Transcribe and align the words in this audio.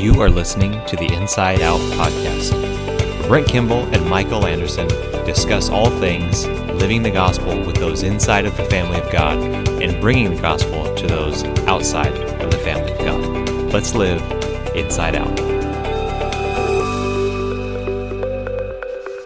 You 0.00 0.22
are 0.22 0.30
listening 0.30 0.82
to 0.86 0.96
the 0.96 1.12
Inside 1.12 1.60
Out 1.60 1.78
podcast. 1.92 3.28
Brent 3.28 3.46
Kimball 3.46 3.84
and 3.94 4.08
Michael 4.08 4.46
Anderson 4.46 4.88
discuss 5.26 5.68
all 5.68 5.90
things 5.90 6.46
living 6.46 7.02
the 7.02 7.10
gospel 7.10 7.60
with 7.66 7.76
those 7.76 8.02
inside 8.02 8.46
of 8.46 8.56
the 8.56 8.64
family 8.64 8.98
of 8.98 9.12
God 9.12 9.38
and 9.82 10.00
bringing 10.00 10.34
the 10.34 10.40
gospel 10.40 10.94
to 10.94 11.06
those 11.06 11.44
outside 11.66 12.14
of 12.14 12.50
the 12.50 12.56
family 12.56 12.92
of 12.92 12.98
God. 13.00 13.74
Let's 13.74 13.94
live 13.94 14.22
inside 14.74 15.16
out. 15.16 15.38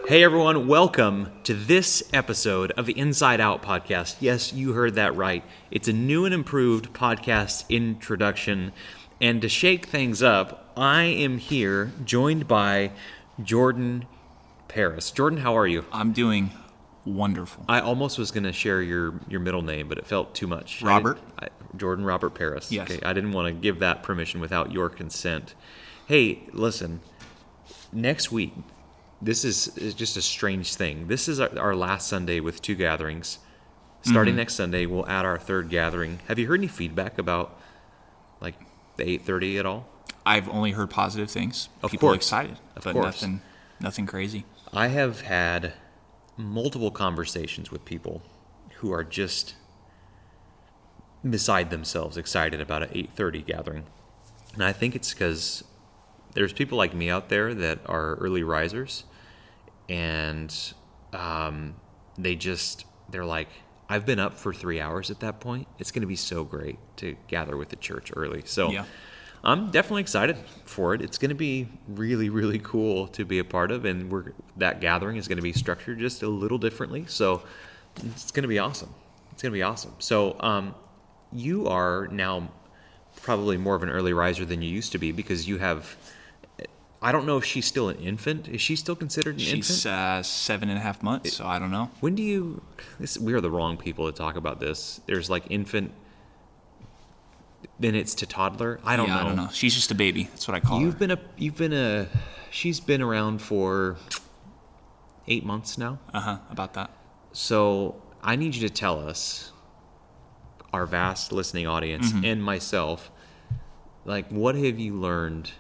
Hey 0.08 0.24
everyone, 0.24 0.66
welcome 0.66 1.30
to 1.44 1.54
this 1.54 2.02
episode 2.12 2.72
of 2.72 2.86
the 2.86 2.98
Inside 2.98 3.40
Out 3.40 3.62
podcast. 3.62 4.16
Yes, 4.18 4.52
you 4.52 4.72
heard 4.72 4.96
that 4.96 5.14
right. 5.14 5.44
It's 5.70 5.86
a 5.86 5.92
new 5.92 6.24
and 6.24 6.34
improved 6.34 6.92
podcast 6.92 7.68
introduction. 7.68 8.72
And 9.20 9.40
to 9.42 9.48
shake 9.48 9.86
things 9.86 10.20
up, 10.22 10.63
I 10.76 11.02
am 11.04 11.38
here 11.38 11.92
joined 12.04 12.48
by 12.48 12.90
Jordan 13.42 14.06
Paris. 14.68 15.10
Jordan, 15.10 15.38
how 15.40 15.56
are 15.56 15.66
you? 15.66 15.84
I'm 15.92 16.12
doing 16.12 16.50
wonderful. 17.04 17.64
I 17.68 17.80
almost 17.80 18.18
was 18.18 18.30
going 18.30 18.44
to 18.44 18.52
share 18.52 18.82
your, 18.82 19.14
your 19.28 19.40
middle 19.40 19.62
name, 19.62 19.88
but 19.88 19.98
it 19.98 20.06
felt 20.06 20.34
too 20.34 20.46
much. 20.46 20.82
Robert? 20.82 21.14
didn't- 21.16 21.32
I, 21.40 21.76
Jordan 21.76 22.04
Robert 22.04 22.30
Paris. 22.34 22.70
Yes. 22.70 22.90
Okay, 22.90 23.04
I 23.04 23.12
didn't 23.12 23.32
want 23.32 23.48
to 23.48 23.52
give 23.52 23.80
that 23.80 24.02
permission 24.02 24.40
without 24.40 24.72
your 24.72 24.88
consent. 24.88 25.54
Hey, 26.06 26.40
listen, 26.52 27.00
next 27.92 28.30
week, 28.30 28.52
this 29.20 29.44
is, 29.44 29.76
is 29.78 29.94
just 29.94 30.16
a 30.16 30.22
strange 30.22 30.74
thing. 30.76 31.08
This 31.08 31.28
is 31.28 31.40
our, 31.40 31.56
our 31.58 31.74
last 31.74 32.08
Sunday 32.08 32.40
with 32.40 32.62
two 32.62 32.74
gatherings. 32.74 33.38
Starting 34.02 34.32
Mm-hmm. 34.32 34.38
next 34.38 34.54
Sunday, 34.54 34.84
we'll 34.86 35.08
add 35.08 35.24
our 35.24 35.38
third 35.38 35.70
gathering. 35.70 36.18
Have 36.28 36.38
you 36.38 36.46
heard 36.46 36.60
any 36.60 36.66
feedback 36.68 37.18
about 37.18 37.58
like 38.40 38.54
the 38.96 39.04
8:30 39.18 39.58
at 39.60 39.64
all? 39.66 39.86
I've 40.26 40.48
only 40.48 40.72
heard 40.72 40.90
positive 40.90 41.30
things. 41.30 41.68
Of 41.82 41.90
People 41.90 42.08
course. 42.08 42.16
excited, 42.16 42.58
Of 42.76 42.84
but 42.84 42.92
course. 42.92 43.04
nothing, 43.22 43.42
nothing 43.80 44.06
crazy. 44.06 44.44
I 44.72 44.88
have 44.88 45.20
had 45.22 45.74
multiple 46.36 46.90
conversations 46.90 47.70
with 47.70 47.84
people 47.84 48.22
who 48.76 48.92
are 48.92 49.04
just 49.04 49.54
beside 51.28 51.70
themselves 51.70 52.16
excited 52.16 52.60
about 52.60 52.82
an 52.82 52.90
8:30 52.92 53.42
gathering. 53.46 53.84
And 54.54 54.64
I 54.64 54.72
think 54.72 54.94
it's 54.94 55.12
cuz 55.14 55.64
there's 56.34 56.52
people 56.52 56.76
like 56.76 56.94
me 56.94 57.08
out 57.10 57.28
there 57.28 57.54
that 57.54 57.78
are 57.86 58.14
early 58.16 58.42
risers 58.42 59.04
and 59.88 60.54
um, 61.12 61.76
they 62.18 62.34
just 62.34 62.84
they're 63.08 63.24
like 63.24 63.48
I've 63.88 64.06
been 64.06 64.18
up 64.18 64.34
for 64.34 64.52
3 64.54 64.80
hours 64.80 65.10
at 65.10 65.20
that 65.20 65.40
point. 65.40 65.68
It's 65.78 65.90
going 65.90 66.00
to 66.00 66.06
be 66.06 66.16
so 66.16 66.42
great 66.42 66.78
to 66.96 67.16
gather 67.28 67.56
with 67.56 67.68
the 67.68 67.76
church 67.76 68.10
early. 68.16 68.42
So 68.46 68.70
Yeah. 68.70 68.84
I'm 69.44 69.70
definitely 69.70 70.00
excited 70.02 70.36
for 70.64 70.94
it. 70.94 71.02
It's 71.02 71.18
going 71.18 71.28
to 71.28 71.34
be 71.34 71.68
really, 71.88 72.30
really 72.30 72.58
cool 72.58 73.08
to 73.08 73.24
be 73.24 73.38
a 73.38 73.44
part 73.44 73.70
of, 73.70 73.84
and 73.84 74.10
we're 74.10 74.32
that 74.56 74.80
gathering 74.80 75.16
is 75.16 75.28
going 75.28 75.36
to 75.36 75.42
be 75.42 75.52
structured 75.52 75.98
just 75.98 76.22
a 76.22 76.28
little 76.28 76.58
differently. 76.58 77.04
So 77.08 77.42
it's 78.02 78.30
going 78.30 78.42
to 78.42 78.48
be 78.48 78.58
awesome. 78.58 78.92
It's 79.32 79.42
going 79.42 79.52
to 79.52 79.56
be 79.56 79.62
awesome. 79.62 79.92
So 79.98 80.36
um, 80.40 80.74
you 81.32 81.66
are 81.68 82.08
now 82.10 82.48
probably 83.22 83.56
more 83.56 83.74
of 83.74 83.82
an 83.82 83.90
early 83.90 84.12
riser 84.12 84.44
than 84.44 84.62
you 84.62 84.70
used 84.70 84.92
to 84.92 84.98
be 84.98 85.12
because 85.12 85.46
you 85.46 85.58
have. 85.58 85.96
I 87.02 87.12
don't 87.12 87.26
know 87.26 87.36
if 87.36 87.44
she's 87.44 87.66
still 87.66 87.90
an 87.90 87.98
infant. 87.98 88.48
Is 88.48 88.62
she 88.62 88.76
still 88.76 88.96
considered 88.96 89.34
an 89.34 89.40
She's 89.40 89.84
infant? 89.84 89.94
uh, 89.94 90.22
seven 90.22 90.70
and 90.70 90.78
a 90.78 90.80
half 90.80 91.02
months, 91.02 91.34
so 91.34 91.44
I 91.46 91.58
don't 91.58 91.70
know. 91.70 91.90
When 92.00 92.14
do 92.14 92.22
you? 92.22 92.62
This, 92.98 93.18
we 93.18 93.34
are 93.34 93.42
the 93.42 93.50
wrong 93.50 93.76
people 93.76 94.10
to 94.10 94.16
talk 94.16 94.36
about 94.36 94.58
this. 94.58 95.02
There's 95.04 95.28
like 95.28 95.44
infant. 95.50 95.92
Then 97.80 97.94
it's 97.94 98.14
to 98.16 98.26
toddler. 98.26 98.80
I 98.84 98.96
don't 98.96 99.08
yeah, 99.08 99.14
know. 99.14 99.20
I 99.20 99.24
don't 99.24 99.36
know. 99.36 99.48
She's 99.52 99.74
just 99.74 99.90
a 99.90 99.94
baby. 99.94 100.24
That's 100.24 100.46
what 100.48 100.54
I 100.54 100.60
call 100.60 100.80
You've 100.80 100.94
her. 100.94 100.98
been 100.98 101.10
a 101.12 101.18
you've 101.36 101.56
been 101.56 101.72
a 101.72 102.08
she's 102.50 102.80
been 102.80 103.02
around 103.02 103.40
for 103.42 103.96
eight 105.28 105.44
months 105.44 105.78
now. 105.78 105.98
Uh 106.12 106.20
huh. 106.20 106.38
About 106.50 106.74
that. 106.74 106.90
So 107.32 108.00
I 108.22 108.36
need 108.36 108.54
you 108.54 108.66
to 108.68 108.72
tell 108.74 109.06
us, 109.08 109.52
our 110.72 110.86
vast 110.86 111.32
listening 111.32 111.66
audience 111.66 112.12
Mm-hmm. 112.12 112.24
and 112.24 112.42
myself, 112.44 113.10
like 114.04 114.28
what 114.30 114.54
have 114.54 114.78
you 114.78 114.94
learned 114.94 115.50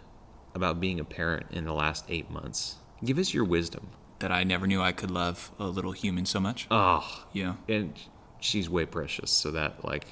about 0.54 0.80
being 0.80 1.00
a 1.00 1.04
parent 1.04 1.46
in 1.52 1.64
the 1.64 1.72
last 1.74 2.04
eight 2.08 2.30
months? 2.30 2.76
Give 3.04 3.18
us 3.18 3.34
your 3.34 3.44
wisdom. 3.44 3.88
That 4.20 4.30
I 4.32 4.44
never 4.44 4.66
knew 4.66 4.80
I 4.80 4.92
could 4.92 5.10
love 5.10 5.50
a 5.58 5.66
little 5.66 5.92
human 5.92 6.24
so 6.24 6.40
much. 6.40 6.66
Oh, 6.70 7.24
yeah. 7.32 7.54
and 7.68 7.92
she's 8.40 8.70
way 8.70 8.86
precious, 8.86 9.30
so 9.30 9.50
that 9.50 9.84
like 9.84 10.06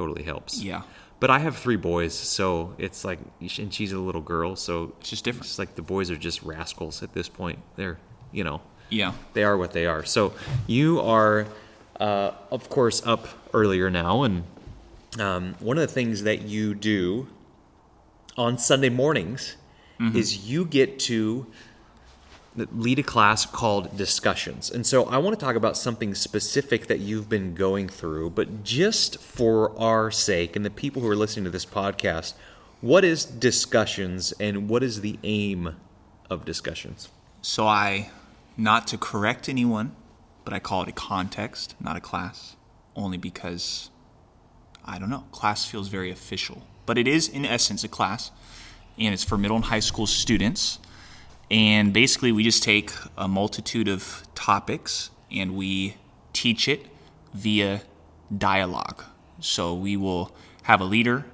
totally 0.00 0.22
helps. 0.22 0.62
Yeah. 0.62 0.82
But 1.20 1.28
I 1.30 1.38
have 1.40 1.56
three 1.58 1.76
boys, 1.76 2.14
so 2.14 2.74
it's 2.78 3.04
like, 3.04 3.18
and 3.40 3.72
she's 3.74 3.92
a 3.92 3.98
little 3.98 4.22
girl, 4.22 4.56
so 4.56 4.94
It's 5.00 5.10
just 5.10 5.22
different. 5.24 5.44
It's 5.46 5.58
like 5.58 5.74
the 5.74 5.82
boys 5.82 6.10
are 6.10 6.16
just 6.16 6.42
rascals 6.42 7.02
at 7.02 7.12
this 7.12 7.28
point. 7.28 7.58
They're, 7.76 7.98
you 8.32 8.42
know, 8.44 8.62
Yeah. 8.88 9.12
they 9.34 9.44
are 9.44 9.58
what 9.58 9.72
they 9.72 9.84
are. 9.84 10.02
So 10.06 10.32
you 10.66 10.98
are, 11.00 11.46
uh, 12.00 12.30
of 12.50 12.70
course, 12.70 13.06
up 13.06 13.28
earlier 13.52 13.90
now, 13.90 14.22
and 14.22 14.44
um, 15.18 15.54
one 15.60 15.76
of 15.76 15.82
the 15.82 15.92
things 15.92 16.22
that 16.22 16.40
you 16.42 16.74
do 16.74 17.26
on 18.38 18.56
Sunday 18.56 18.88
mornings 18.90 19.56
is 20.14 20.48
you 20.48 20.64
get 20.64 20.98
to 20.98 21.46
lead 22.56 22.98
a 22.98 23.02
class 23.02 23.46
called 23.46 23.96
discussions. 23.96 24.70
And 24.70 24.86
so 24.86 25.04
I 25.04 25.18
want 25.18 25.38
to 25.38 25.44
talk 25.44 25.54
about 25.54 25.76
something 25.76 26.14
specific 26.14 26.88
that 26.88 26.98
you've 26.98 27.28
been 27.28 27.54
going 27.54 27.88
through, 27.88 28.30
but 28.30 28.64
just 28.64 29.18
for 29.20 29.78
our 29.78 30.10
sake 30.10 30.56
and 30.56 30.64
the 30.64 30.70
people 30.70 31.00
who 31.00 31.08
are 31.08 31.16
listening 31.16 31.44
to 31.44 31.50
this 31.50 31.66
podcast, 31.66 32.34
what 32.80 33.04
is 33.04 33.24
discussions 33.24 34.32
and 34.40 34.68
what 34.68 34.82
is 34.82 35.00
the 35.00 35.18
aim 35.22 35.76
of 36.28 36.44
discussions? 36.44 37.08
So 37.42 37.66
I, 37.66 38.10
not 38.56 38.86
to 38.88 38.98
correct 38.98 39.48
anyone, 39.48 39.94
but 40.44 40.52
I 40.52 40.58
call 40.58 40.82
it 40.82 40.88
a 40.88 40.92
context, 40.92 41.76
not 41.80 41.96
a 41.96 42.00
class, 42.00 42.56
only 42.96 43.16
because 43.16 43.90
I 44.84 44.98
don't 44.98 45.10
know. 45.10 45.24
Class 45.30 45.64
feels 45.66 45.88
very 45.88 46.10
official, 46.10 46.62
but 46.86 46.98
it 46.98 47.06
is 47.06 47.28
in 47.28 47.44
essence 47.44 47.84
a 47.84 47.88
class, 47.88 48.30
and 48.98 49.14
it's 49.14 49.24
for 49.24 49.38
middle 49.38 49.56
and 49.56 49.66
high 49.66 49.80
school 49.80 50.06
students. 50.06 50.78
And 51.50 51.92
basically, 51.92 52.30
we 52.30 52.44
just 52.44 52.62
take 52.62 52.92
a 53.16 53.26
multitude 53.26 53.88
of 53.88 54.22
topics 54.34 55.10
and 55.32 55.56
we 55.56 55.96
teach 56.32 56.68
it 56.68 56.86
via 57.34 57.82
dialogue. 58.36 59.04
So 59.40 59.74
we 59.74 59.96
will 59.96 60.34
have 60.64 60.80
a 60.80 60.84
leader, 60.84 61.24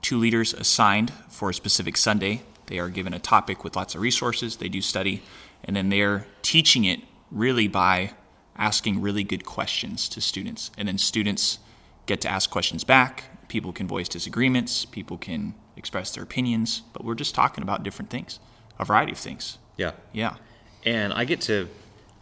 two 0.00 0.18
leaders 0.18 0.54
assigned 0.54 1.12
for 1.28 1.50
a 1.50 1.54
specific 1.54 1.96
Sunday. 1.96 2.42
They 2.66 2.78
are 2.78 2.88
given 2.88 3.12
a 3.12 3.18
topic 3.18 3.64
with 3.64 3.76
lots 3.76 3.94
of 3.94 4.00
resources, 4.00 4.56
they 4.56 4.68
do 4.68 4.80
study, 4.80 5.22
and 5.62 5.76
then 5.76 5.90
they're 5.90 6.26
teaching 6.42 6.84
it 6.84 7.00
really 7.30 7.68
by 7.68 8.12
asking 8.56 9.02
really 9.02 9.24
good 9.24 9.44
questions 9.44 10.08
to 10.08 10.20
students. 10.20 10.70
And 10.78 10.88
then 10.88 10.96
students 10.98 11.58
get 12.06 12.20
to 12.22 12.28
ask 12.28 12.50
questions 12.50 12.84
back. 12.84 13.24
People 13.48 13.72
can 13.72 13.86
voice 13.86 14.08
disagreements, 14.08 14.84
people 14.84 15.18
can 15.18 15.54
express 15.76 16.14
their 16.14 16.24
opinions, 16.24 16.82
but 16.92 17.04
we're 17.04 17.14
just 17.14 17.34
talking 17.34 17.62
about 17.62 17.82
different 17.82 18.10
things, 18.10 18.40
a 18.78 18.84
variety 18.84 19.12
of 19.12 19.18
things. 19.18 19.58
Yeah. 19.76 19.92
Yeah. 20.12 20.36
and 20.84 21.12
I 21.12 21.24
get 21.24 21.40
to 21.42 21.68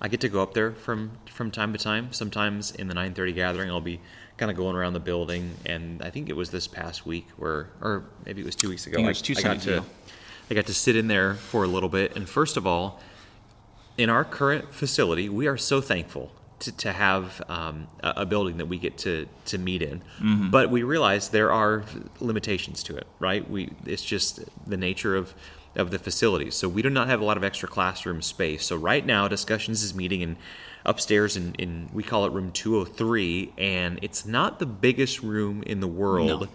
I 0.00 0.08
get 0.08 0.20
to 0.20 0.28
go 0.28 0.42
up 0.42 0.54
there 0.54 0.72
from 0.72 1.12
from 1.26 1.50
time 1.50 1.72
to 1.72 1.78
time. 1.78 2.12
Sometimes 2.12 2.72
in 2.72 2.88
the 2.88 2.94
9:30 2.94 3.34
gathering, 3.34 3.70
I'll 3.70 3.80
be 3.80 4.00
kind 4.36 4.50
of 4.50 4.56
going 4.56 4.76
around 4.76 4.94
the 4.94 5.00
building, 5.00 5.54
and 5.64 6.02
I 6.02 6.10
think 6.10 6.28
it 6.28 6.36
was 6.36 6.50
this 6.50 6.66
past 6.66 7.06
week 7.06 7.28
where, 7.36 7.68
or 7.80 8.04
maybe 8.26 8.42
it 8.42 8.44
was 8.44 8.56
two 8.56 8.68
weeks 8.68 8.86
ago. 8.86 8.98
it 8.98 9.06
was 9.06 9.22
two 9.22 9.34
got 9.34 9.60
to 9.62 9.78
ago. 9.78 9.86
I 10.50 10.54
got 10.54 10.66
to 10.66 10.74
sit 10.74 10.96
in 10.96 11.08
there 11.08 11.34
for 11.34 11.64
a 11.64 11.68
little 11.68 11.88
bit, 11.88 12.16
and 12.16 12.28
first 12.28 12.56
of 12.56 12.66
all, 12.66 13.00
in 13.96 14.10
our 14.10 14.24
current 14.24 14.74
facility, 14.74 15.28
we 15.28 15.46
are 15.46 15.56
so 15.56 15.80
thankful 15.80 16.32
to, 16.60 16.72
to 16.72 16.92
have 16.92 17.40
um, 17.48 17.86
a, 18.02 18.12
a 18.18 18.26
building 18.26 18.58
that 18.58 18.66
we 18.66 18.78
get 18.78 18.98
to, 18.98 19.26
to 19.46 19.58
meet 19.58 19.82
in. 19.82 20.02
Mm-hmm. 20.20 20.50
But 20.50 20.70
we 20.70 20.82
realize 20.82 21.28
there 21.30 21.52
are 21.52 21.84
limitations 22.20 22.82
to 22.84 22.96
it, 22.96 23.06
right? 23.20 23.48
We 23.48 23.70
it's 23.86 24.04
just 24.04 24.40
the 24.68 24.76
nature 24.76 25.16
of 25.16 25.34
of 25.76 25.90
the 25.90 25.98
facilities. 25.98 26.54
So 26.54 26.68
we 26.68 26.82
do 26.82 26.90
not 26.90 27.08
have 27.08 27.20
a 27.20 27.24
lot 27.24 27.36
of 27.36 27.44
extra 27.44 27.68
classroom 27.68 28.22
space. 28.22 28.64
So 28.66 28.76
right 28.76 29.04
now, 29.04 29.28
discussions 29.28 29.82
is 29.82 29.94
meeting 29.94 30.20
in 30.20 30.36
upstairs 30.84 31.36
in, 31.36 31.54
in 31.54 31.88
we 31.92 32.02
call 32.02 32.26
it 32.26 32.32
room 32.32 32.52
203, 32.52 33.52
and 33.58 33.98
it's 34.02 34.26
not 34.26 34.58
the 34.58 34.66
biggest 34.66 35.22
room 35.22 35.62
in 35.64 35.80
the 35.80 35.88
world. 35.88 36.42
No. 36.42 36.48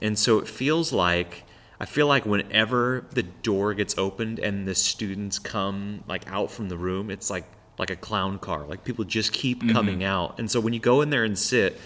And 0.00 0.18
so 0.18 0.38
it 0.38 0.48
feels 0.48 0.92
like 0.92 1.44
I 1.80 1.86
feel 1.86 2.06
like 2.06 2.24
whenever 2.24 3.04
the 3.10 3.22
door 3.22 3.74
gets 3.74 3.98
opened 3.98 4.38
and 4.38 4.66
the 4.66 4.74
students 4.74 5.38
come 5.38 6.04
like 6.06 6.30
out 6.30 6.50
from 6.50 6.68
the 6.68 6.76
room, 6.76 7.10
it's 7.10 7.30
like 7.30 7.44
like 7.78 7.90
a 7.90 7.96
clown 7.96 8.38
car. 8.38 8.64
Like 8.64 8.84
people 8.84 9.04
just 9.04 9.32
keep 9.32 9.60
mm-hmm. 9.60 9.72
coming 9.72 10.04
out. 10.04 10.38
And 10.38 10.50
so 10.50 10.60
when 10.60 10.72
you 10.72 10.80
go 10.80 11.00
in 11.02 11.10
there 11.10 11.24
and 11.24 11.38
sit, 11.38 11.80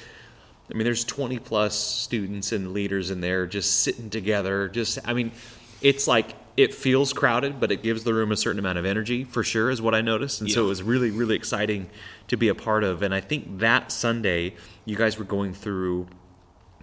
I 0.71 0.75
mean 0.75 0.85
there's 0.85 1.05
20 1.05 1.39
plus 1.39 1.77
students 1.77 2.53
and 2.53 2.73
leaders 2.73 3.11
in 3.11 3.21
there 3.21 3.47
just 3.47 3.81
sitting 3.81 4.11
together. 4.11 4.69
Just 4.69 4.99
I 5.05 5.15
mean, 5.15 5.33
it's 5.81 6.07
like 6.07 6.35
it 6.59 6.75
feels 6.75 7.13
crowded, 7.13 7.61
but 7.61 7.71
it 7.71 7.85
gives 7.85 8.03
the 8.03 8.13
room 8.13 8.33
a 8.33 8.37
certain 8.37 8.59
amount 8.59 8.79
of 8.79 8.85
energy 8.85 9.23
for 9.23 9.45
sure, 9.45 9.71
is 9.71 9.81
what 9.81 9.95
I 9.95 10.01
noticed. 10.01 10.41
And 10.41 10.51
so 10.51 10.65
it 10.65 10.67
was 10.67 10.83
really, 10.83 11.13
really 11.13 11.37
exciting 11.37 11.89
to 12.27 12.37
be 12.37 12.49
a 12.49 12.55
part 12.55 12.83
of. 12.83 13.01
And 13.01 13.15
I 13.15 13.21
think 13.21 13.61
that 13.61 13.93
Sunday, 13.93 14.57
you 14.85 14.97
guys 14.97 15.21
were 15.21 15.25
going 15.25 15.55
through 15.55 16.09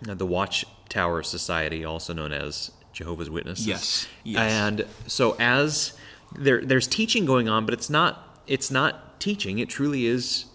uh, 0.08 0.14
the 0.14 0.26
Watchtower 0.26 1.24
Society, 1.24 1.84
also 1.84 2.14
known 2.14 2.32
as 2.32 2.72
Jehovah's 2.94 3.30
Witnesses. 3.30 3.68
Yes, 3.68 4.08
yes. 4.24 4.50
And 4.50 4.86
so 5.08 5.36
as 5.40 5.98
there 6.34 6.64
there's 6.64 6.88
teaching 6.88 7.26
going 7.26 7.50
on, 7.50 7.66
but 7.66 7.74
it's 7.74 7.90
not 7.90 8.40
it's 8.48 8.72
not 8.72 9.20
teaching. 9.20 9.60
It 9.60 9.68
truly 9.68 10.06
is 10.06 10.46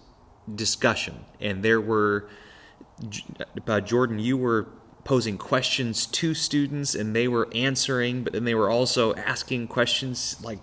discussion. 0.55 1.27
And 1.43 1.63
there 1.63 1.81
were 1.81 2.27
uh, 3.69 3.81
Jordan, 3.83 4.19
you 4.19 4.39
were 4.39 4.69
posing 5.05 5.39
questions 5.39 6.07
to 6.07 6.35
students, 6.35 6.95
and 6.95 7.15
they 7.17 7.27
were 7.29 7.49
answering, 7.55 8.23
but 8.25 8.33
then 8.33 8.45
they 8.45 8.55
were 8.55 8.71
also 8.71 9.15
asking 9.15 9.69
questions 9.69 10.37
like 10.43 10.59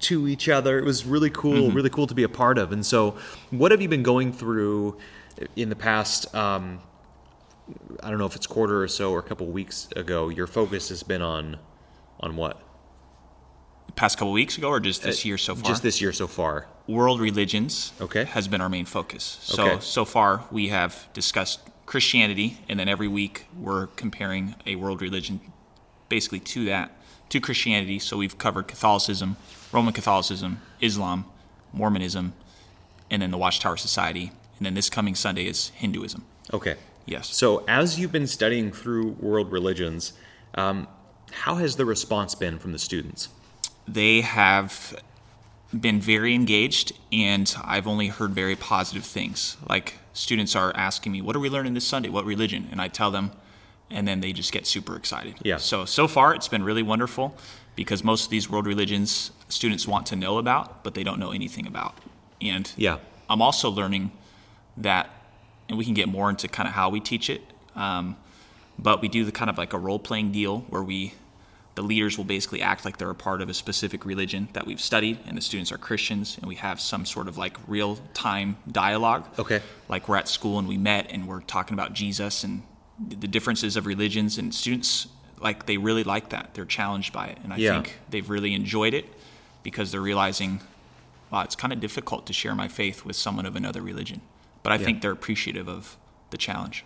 to 0.00 0.26
each 0.26 0.48
other. 0.48 0.78
It 0.78 0.84
was 0.84 1.04
really 1.04 1.30
cool, 1.30 1.70
really 1.70 1.90
cool 1.90 2.06
to 2.06 2.14
be 2.14 2.22
a 2.22 2.28
part 2.28 2.58
of. 2.58 2.72
And 2.72 2.84
so, 2.84 3.16
what 3.50 3.70
have 3.70 3.80
you 3.82 3.88
been 3.88 4.02
going 4.02 4.32
through 4.32 4.98
in 5.56 5.68
the 5.68 5.76
past? 5.76 6.34
Um, 6.34 6.80
I 8.02 8.10
don't 8.10 8.18
know 8.18 8.26
if 8.26 8.34
it's 8.36 8.46
quarter 8.46 8.82
or 8.82 8.88
so 8.88 9.12
or 9.12 9.18
a 9.20 9.22
couple 9.22 9.46
weeks 9.46 9.88
ago. 9.94 10.28
Your 10.28 10.46
focus 10.46 10.88
has 10.88 11.02
been 11.02 11.22
on 11.22 11.58
on 12.20 12.36
what? 12.36 12.60
The 13.86 13.92
past 13.92 14.18
couple 14.18 14.32
weeks 14.32 14.56
ago, 14.58 14.68
or 14.68 14.80
just 14.80 15.02
this 15.02 15.24
year 15.24 15.38
so 15.38 15.54
far? 15.54 15.64
Uh, 15.64 15.68
Just 15.68 15.82
this 15.82 16.00
year 16.00 16.12
so 16.12 16.26
far. 16.26 16.66
world 16.88 17.20
religions 17.20 17.92
Okay. 18.00 18.24
has 18.24 18.48
been 18.48 18.60
our 18.60 18.68
main 18.68 18.84
focus. 18.86 19.38
So 19.42 19.62
Okay. 19.62 19.80
so 19.80 20.04
far 20.04 20.44
we 20.50 20.68
have 20.68 21.08
discussed 21.12 21.60
Christianity, 21.92 22.58
and 22.68 22.80
then 22.80 22.88
every 22.88 23.06
week 23.06 23.44
we're 23.56 23.88
comparing 23.88 24.54
a 24.66 24.76
world 24.76 25.02
religion, 25.02 25.40
basically 26.08 26.40
to 26.40 26.64
that 26.64 26.90
to 27.28 27.38
Christianity. 27.38 27.98
So 27.98 28.16
we've 28.16 28.38
covered 28.38 28.66
Catholicism, 28.66 29.36
Roman 29.72 29.92
Catholicism, 29.92 30.60
Islam, 30.80 31.26
Mormonism, 31.72 32.32
and 33.10 33.20
then 33.20 33.30
the 33.30 33.38
Watchtower 33.38 33.76
Society, 33.76 34.32
and 34.56 34.66
then 34.66 34.74
this 34.74 34.88
coming 34.88 35.14
Sunday 35.14 35.46
is 35.46 35.68
Hinduism. 35.74 36.24
Okay. 36.52 36.76
Yes. 37.04 37.34
So, 37.34 37.64
as 37.68 38.00
you've 38.00 38.12
been 38.12 38.26
studying 38.26 38.72
through 38.72 39.10
world 39.20 39.52
religions, 39.52 40.14
um, 40.54 40.88
how 41.30 41.56
has 41.56 41.76
the 41.76 41.84
response 41.84 42.34
been 42.34 42.58
from 42.58 42.72
the 42.72 42.78
students? 42.78 43.28
they 43.86 44.20
have 44.20 44.94
been 45.78 46.00
very 46.00 46.34
engaged 46.34 46.92
and 47.10 47.54
I've 47.64 47.86
only 47.86 48.08
heard 48.08 48.32
very 48.32 48.56
positive 48.56 49.04
things. 49.04 49.56
Like 49.68 49.94
students 50.12 50.54
are 50.56 50.72
asking 50.76 51.12
me, 51.12 51.20
"What 51.22 51.36
are 51.36 51.40
we 51.40 51.48
learning 51.48 51.74
this 51.74 51.86
Sunday? 51.86 52.08
What 52.08 52.24
religion?" 52.24 52.68
And 52.70 52.80
I 52.80 52.88
tell 52.88 53.10
them 53.10 53.32
and 53.90 54.08
then 54.08 54.20
they 54.20 54.32
just 54.32 54.52
get 54.52 54.66
super 54.66 54.96
excited. 54.96 55.34
Yeah. 55.42 55.58
So 55.58 55.84
so 55.84 56.08
far 56.08 56.34
it's 56.34 56.48
been 56.48 56.62
really 56.64 56.82
wonderful 56.82 57.36
because 57.76 58.02
most 58.02 58.24
of 58.24 58.30
these 58.30 58.50
world 58.50 58.66
religions 58.66 59.30
students 59.48 59.86
want 59.86 60.06
to 60.06 60.16
know 60.16 60.38
about, 60.38 60.82
but 60.82 60.94
they 60.94 61.04
don't 61.04 61.18
know 61.18 61.30
anything 61.30 61.66
about. 61.66 61.94
And 62.40 62.70
Yeah. 62.76 62.98
I'm 63.28 63.40
also 63.40 63.70
learning 63.70 64.10
that, 64.76 65.10
and 65.68 65.78
we 65.78 65.84
can 65.84 65.94
get 65.94 66.08
more 66.08 66.28
into 66.28 66.48
kind 66.48 66.68
of 66.68 66.74
how 66.74 66.90
we 66.90 67.00
teach 67.00 67.30
it. 67.30 67.42
Um, 67.74 68.16
but 68.78 69.00
we 69.00 69.08
do 69.08 69.24
the 69.24 69.32
kind 69.32 69.48
of 69.48 69.58
like 69.58 69.72
a 69.72 69.78
role 69.78 69.98
playing 69.98 70.32
deal 70.32 70.60
where 70.68 70.82
we, 70.82 71.14
the 71.74 71.82
leaders 71.82 72.18
will 72.18 72.24
basically 72.24 72.60
act 72.60 72.84
like 72.84 72.98
they're 72.98 73.10
a 73.10 73.14
part 73.14 73.40
of 73.40 73.48
a 73.48 73.54
specific 73.54 74.04
religion 74.04 74.48
that 74.52 74.66
we've 74.66 74.80
studied, 74.80 75.18
and 75.26 75.36
the 75.36 75.40
students 75.40 75.72
are 75.72 75.78
Christians, 75.78 76.36
and 76.38 76.46
we 76.46 76.56
have 76.56 76.80
some 76.80 77.06
sort 77.06 77.28
of 77.28 77.38
like 77.38 77.56
real 77.66 77.98
time 78.14 78.56
dialogue. 78.70 79.26
Okay. 79.38 79.62
Like 79.88 80.08
we're 80.08 80.16
at 80.16 80.28
school 80.28 80.58
and 80.58 80.68
we 80.68 80.76
met 80.76 81.10
and 81.10 81.26
we're 81.26 81.40
talking 81.40 81.74
about 81.74 81.94
Jesus 81.94 82.44
and 82.44 82.62
the 83.08 83.26
differences 83.28 83.76
of 83.76 83.86
religions, 83.86 84.38
and 84.38 84.54
students 84.54 85.08
like 85.40 85.66
they 85.66 85.76
really 85.78 86.04
like 86.04 86.28
that. 86.28 86.54
They're 86.54 86.64
challenged 86.66 87.12
by 87.12 87.26
it, 87.28 87.38
and 87.42 87.52
I 87.52 87.56
Yeah. 87.56 87.72
think 87.74 87.98
they've 88.10 88.28
really 88.28 88.54
enjoyed 88.54 88.94
it 88.94 89.06
because 89.62 89.90
they're 89.92 90.00
realizing 90.00 90.60
wow, 91.30 91.40
it's 91.40 91.56
kind 91.56 91.72
of 91.72 91.80
difficult 91.80 92.26
to 92.26 92.32
share 92.34 92.54
my 92.54 92.68
faith 92.68 93.06
with 93.06 93.16
someone 93.16 93.46
of 93.46 93.56
another 93.56 93.80
religion. 93.80 94.20
But 94.62 94.74
I 94.74 94.78
think 94.78 95.00
they're 95.00 95.12
appreciative 95.12 95.66
of 95.66 95.96
the 96.28 96.36
challenge. 96.36 96.84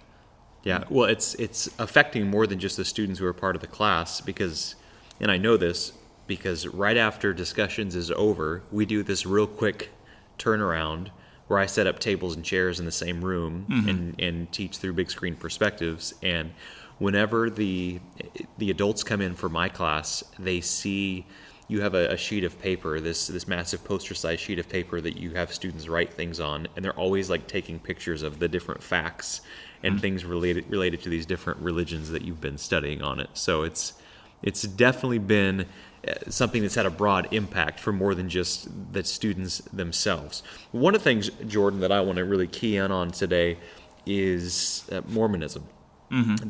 Yeah, 0.66 0.82
well, 0.90 1.08
it's 1.08 1.34
it's 1.36 1.70
affecting 1.78 2.26
more 2.26 2.44
than 2.44 2.58
just 2.58 2.76
the 2.76 2.84
students 2.84 3.20
who 3.20 3.26
are 3.26 3.32
part 3.32 3.54
of 3.54 3.60
the 3.62 3.68
class 3.68 4.20
because, 4.20 4.74
and 5.20 5.30
I 5.30 5.36
know 5.36 5.56
this 5.56 5.92
because 6.26 6.66
right 6.66 6.96
after 6.96 7.32
discussions 7.32 7.94
is 7.94 8.10
over, 8.10 8.64
we 8.72 8.84
do 8.84 9.04
this 9.04 9.24
real 9.24 9.46
quick 9.46 9.90
turnaround 10.40 11.10
where 11.46 11.60
I 11.60 11.66
set 11.66 11.86
up 11.86 12.00
tables 12.00 12.34
and 12.34 12.44
chairs 12.44 12.80
in 12.80 12.84
the 12.84 12.90
same 12.90 13.24
room 13.24 13.66
mm-hmm. 13.70 13.88
and 13.88 14.20
and 14.20 14.52
teach 14.52 14.78
through 14.78 14.94
big 14.94 15.08
screen 15.08 15.36
perspectives. 15.36 16.14
And 16.20 16.50
whenever 16.98 17.48
the 17.48 18.00
the 18.58 18.72
adults 18.72 19.04
come 19.04 19.20
in 19.20 19.36
for 19.36 19.48
my 19.48 19.68
class, 19.68 20.24
they 20.36 20.60
see 20.60 21.26
you 21.68 21.80
have 21.80 21.94
a, 21.94 22.12
a 22.12 22.16
sheet 22.16 22.44
of 22.44 22.60
paper, 22.60 23.00
this 23.00 23.26
this 23.26 23.48
massive 23.48 23.82
poster 23.84 24.14
size 24.14 24.40
sheet 24.40 24.58
of 24.58 24.68
paper 24.68 25.00
that 25.00 25.16
you 25.16 25.32
have 25.32 25.52
students 25.52 25.88
write 25.88 26.12
things 26.12 26.40
on, 26.40 26.68
and 26.76 26.84
they're 26.84 26.98
always 26.98 27.28
like 27.28 27.46
taking 27.46 27.78
pictures 27.78 28.22
of 28.22 28.38
the 28.38 28.48
different 28.48 28.82
facts 28.82 29.40
and 29.82 30.00
things 30.00 30.24
related 30.24 30.64
related 30.70 31.02
to 31.02 31.08
these 31.08 31.26
different 31.26 31.60
religions 31.60 32.10
that 32.10 32.22
you've 32.22 32.40
been 32.40 32.58
studying 32.58 33.02
on 33.02 33.20
it. 33.20 33.30
So 33.34 33.62
it's 33.62 33.94
it's 34.42 34.62
definitely 34.62 35.18
been 35.18 35.66
uh, 36.06 36.14
something 36.28 36.62
that's 36.62 36.74
had 36.74 36.86
a 36.86 36.90
broad 36.90 37.28
impact 37.32 37.80
for 37.80 37.92
more 37.92 38.14
than 38.14 38.28
just 38.28 38.68
the 38.92 39.02
students 39.02 39.58
themselves. 39.72 40.42
One 40.72 40.94
of 40.94 41.00
the 41.00 41.04
things, 41.04 41.30
Jordan, 41.46 41.80
that 41.80 41.90
I 41.90 42.00
want 42.00 42.18
to 42.18 42.24
really 42.24 42.46
key 42.46 42.76
in 42.76 42.92
on 42.92 43.10
today 43.10 43.58
is 44.06 44.84
uh, 44.92 45.00
Mormonism. 45.08 45.64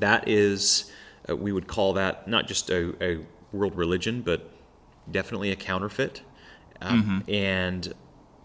That 0.00 0.28
is, 0.28 0.92
uh, 1.28 1.36
we 1.36 1.52
would 1.52 1.66
call 1.66 1.94
that 1.94 2.28
not 2.28 2.46
just 2.46 2.68
a, 2.70 2.94
a 3.02 3.24
world 3.52 3.76
religion, 3.76 4.20
but 4.20 4.50
definitely 5.10 5.50
a 5.50 5.56
counterfeit. 5.56 6.22
Um, 6.80 7.24
And 7.28 7.92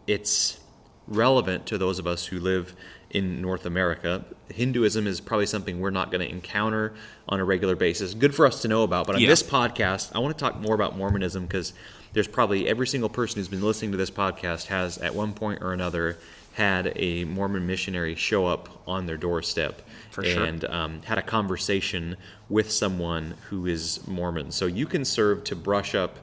it's 0.07 0.59
relevant 1.07 1.65
to 1.67 1.77
those 1.77 1.99
of 1.99 2.07
us 2.07 2.25
who 2.25 2.39
live 2.39 2.73
in 3.09 3.41
North 3.41 3.65
America. 3.65 4.23
Hinduism 4.49 5.05
is 5.05 5.19
probably 5.19 5.45
something 5.45 5.79
we're 5.81 5.89
not 5.89 6.11
going 6.11 6.21
to 6.21 6.29
encounter 6.29 6.93
on 7.27 7.39
a 7.39 7.43
regular 7.43 7.75
basis. 7.75 8.13
Good 8.13 8.33
for 8.33 8.45
us 8.45 8.61
to 8.61 8.67
know 8.69 8.83
about. 8.83 9.05
But 9.07 9.15
on 9.15 9.21
Yeah. 9.21 9.27
this 9.27 9.43
podcast, 9.43 10.11
I 10.15 10.19
want 10.19 10.37
to 10.37 10.41
talk 10.41 10.59
more 10.61 10.73
about 10.75 10.97
Mormonism 10.97 11.45
because 11.45 11.73
there's 12.13 12.27
probably 12.27 12.67
every 12.69 12.87
single 12.87 13.09
person 13.09 13.39
who's 13.39 13.47
been 13.49 13.61
listening 13.61 13.91
to 13.91 13.97
this 13.97 14.11
podcast 14.11 14.67
has 14.67 14.97
at 14.99 15.13
one 15.13 15.33
point 15.33 15.61
or 15.61 15.73
another 15.73 16.17
had 16.53 16.91
a 16.97 17.23
Mormon 17.25 17.65
missionary 17.65 18.15
show 18.15 18.45
up 18.45 18.81
on 18.87 19.05
their 19.05 19.15
doorstep 19.17 19.81
For 20.11 20.23
sure. 20.23 20.43
and 20.43 20.65
um, 20.65 21.01
had 21.03 21.17
a 21.17 21.21
conversation 21.21 22.17
with 22.49 22.71
someone 22.71 23.35
who 23.49 23.65
is 23.65 24.05
Mormon. 24.07 24.51
So 24.51 24.65
you 24.65 24.85
can 24.85 25.03
serve 25.05 25.43
to 25.45 25.55
brush 25.55 25.95
up 25.95 26.17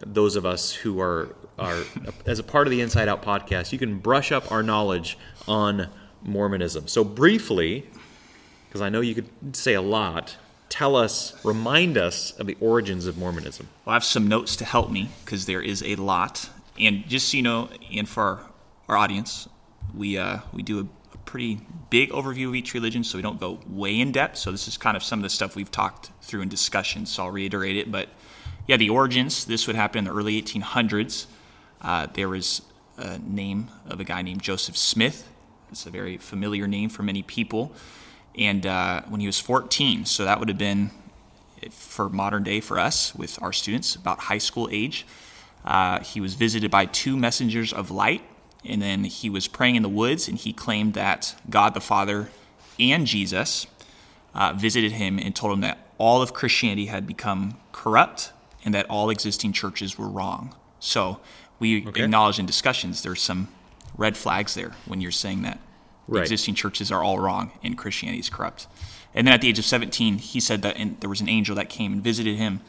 those 0.00 0.36
of 0.36 0.46
us 0.46 0.72
who 0.72 1.00
are 1.00 1.34
are 1.58 1.82
as 2.26 2.38
a 2.38 2.42
part 2.42 2.66
of 2.66 2.70
the 2.70 2.80
Inside 2.80 3.08
Out 3.08 3.22
podcast. 3.22 3.72
You 3.72 3.78
can 3.78 3.98
brush 3.98 4.32
up 4.32 4.50
our 4.50 4.62
knowledge 4.62 5.18
on 5.46 5.88
Mormonism. 6.22 6.88
So 6.88 7.04
briefly, 7.04 7.86
because 8.68 8.80
I 8.80 8.88
know 8.88 9.00
you 9.00 9.14
could 9.14 9.54
say 9.54 9.74
a 9.74 9.82
lot, 9.82 10.36
tell 10.70 10.96
us, 10.96 11.34
remind 11.44 11.98
us 11.98 12.32
of 12.38 12.46
the 12.46 12.56
origins 12.60 13.06
of 13.06 13.18
Mormonism. 13.18 13.68
Well, 13.84 13.92
I 13.92 13.96
have 13.96 14.04
some 14.04 14.26
notes 14.26 14.56
to 14.56 14.64
help 14.64 14.90
me 14.90 15.10
because 15.24 15.46
there 15.46 15.60
is 15.60 15.82
a 15.82 15.96
lot. 15.96 16.48
And 16.78 17.06
just 17.06 17.28
so 17.28 17.36
you 17.36 17.42
know, 17.42 17.68
and 17.94 18.08
for 18.08 18.22
our, 18.22 18.40
our 18.88 18.96
audience, 18.96 19.48
we 19.94 20.16
uh, 20.16 20.38
we 20.52 20.62
do 20.62 20.78
a, 20.78 20.82
a 21.14 21.18
pretty 21.26 21.60
big 21.90 22.10
overview 22.10 22.48
of 22.48 22.54
each 22.54 22.72
religion, 22.72 23.04
so 23.04 23.18
we 23.18 23.22
don't 23.22 23.40
go 23.40 23.60
way 23.68 23.98
in 23.98 24.12
depth. 24.12 24.38
So 24.38 24.50
this 24.50 24.66
is 24.66 24.78
kind 24.78 24.96
of 24.96 25.02
some 25.02 25.18
of 25.18 25.24
the 25.24 25.30
stuff 25.30 25.56
we've 25.56 25.70
talked 25.70 26.10
through 26.22 26.42
in 26.42 26.48
discussion. 26.48 27.04
So 27.04 27.24
I'll 27.24 27.30
reiterate 27.30 27.76
it. 27.76 27.90
But 27.92 28.08
yeah, 28.66 28.76
the 28.76 28.90
origins. 28.90 29.44
This 29.44 29.66
would 29.66 29.76
happen 29.76 30.00
in 30.00 30.04
the 30.04 30.12
early 30.12 30.40
1800s. 30.40 31.26
Uh, 31.80 32.06
there 32.12 32.28
was 32.28 32.62
a 32.98 33.18
name 33.18 33.68
of 33.86 34.00
a 34.00 34.04
guy 34.04 34.22
named 34.22 34.42
Joseph 34.42 34.76
Smith. 34.76 35.28
It's 35.70 35.86
a 35.86 35.90
very 35.90 36.18
familiar 36.18 36.66
name 36.66 36.88
for 36.88 37.02
many 37.02 37.22
people. 37.22 37.72
And 38.38 38.66
uh, 38.66 39.02
when 39.08 39.20
he 39.20 39.26
was 39.26 39.40
14, 39.40 40.04
so 40.04 40.24
that 40.24 40.38
would 40.38 40.48
have 40.48 40.58
been 40.58 40.90
for 41.70 42.08
modern 42.08 42.42
day 42.42 42.60
for 42.60 42.78
us 42.78 43.14
with 43.14 43.40
our 43.42 43.52
students 43.52 43.94
about 43.94 44.20
high 44.20 44.38
school 44.38 44.68
age. 44.72 45.06
Uh, 45.64 46.00
he 46.00 46.20
was 46.20 46.34
visited 46.34 46.70
by 46.70 46.86
two 46.86 47.16
messengers 47.16 47.72
of 47.72 47.90
light, 47.90 48.22
and 48.64 48.80
then 48.80 49.04
he 49.04 49.28
was 49.28 49.46
praying 49.46 49.76
in 49.76 49.82
the 49.82 49.88
woods, 49.88 50.28
and 50.28 50.38
he 50.38 50.52
claimed 50.52 50.94
that 50.94 51.34
God 51.50 51.74
the 51.74 51.80
Father 51.80 52.30
and 52.78 53.06
Jesus 53.06 53.66
uh, 54.34 54.54
visited 54.54 54.92
him 54.92 55.18
and 55.18 55.36
told 55.36 55.52
him 55.52 55.60
that 55.60 55.86
all 55.98 56.22
of 56.22 56.32
Christianity 56.32 56.86
had 56.86 57.06
become 57.06 57.58
corrupt 57.72 58.32
and 58.64 58.74
that 58.74 58.86
all 58.90 59.10
existing 59.10 59.52
churches 59.52 59.98
were 59.98 60.08
wrong. 60.08 60.54
So 60.78 61.20
we 61.58 61.86
Okay. 61.86 62.02
acknowledge 62.04 62.38
in 62.38 62.46
discussions 62.46 63.02
there's 63.02 63.22
some 63.22 63.48
red 63.96 64.16
flags 64.16 64.54
there 64.54 64.72
when 64.86 65.00
you're 65.00 65.10
saying 65.12 65.42
that 65.42 65.58
Right. 66.08 66.22
existing 66.22 66.54
churches 66.54 66.90
are 66.90 67.02
all 67.02 67.18
wrong 67.18 67.52
and 67.62 67.76
Christianity 67.78 68.18
is 68.20 68.28
corrupt. 68.30 68.66
And 69.14 69.26
then 69.26 69.34
at 69.34 69.40
the 69.40 69.48
age 69.48 69.58
of 69.58 69.64
17, 69.64 70.18
he 70.18 70.40
said 70.40 70.62
that 70.62 70.76
and 70.76 70.98
there 71.00 71.10
was 71.10 71.20
an 71.20 71.28
angel 71.28 71.54
that 71.56 71.68
came 71.68 71.92
and 71.92 72.02
visited 72.02 72.36
him 72.36 72.60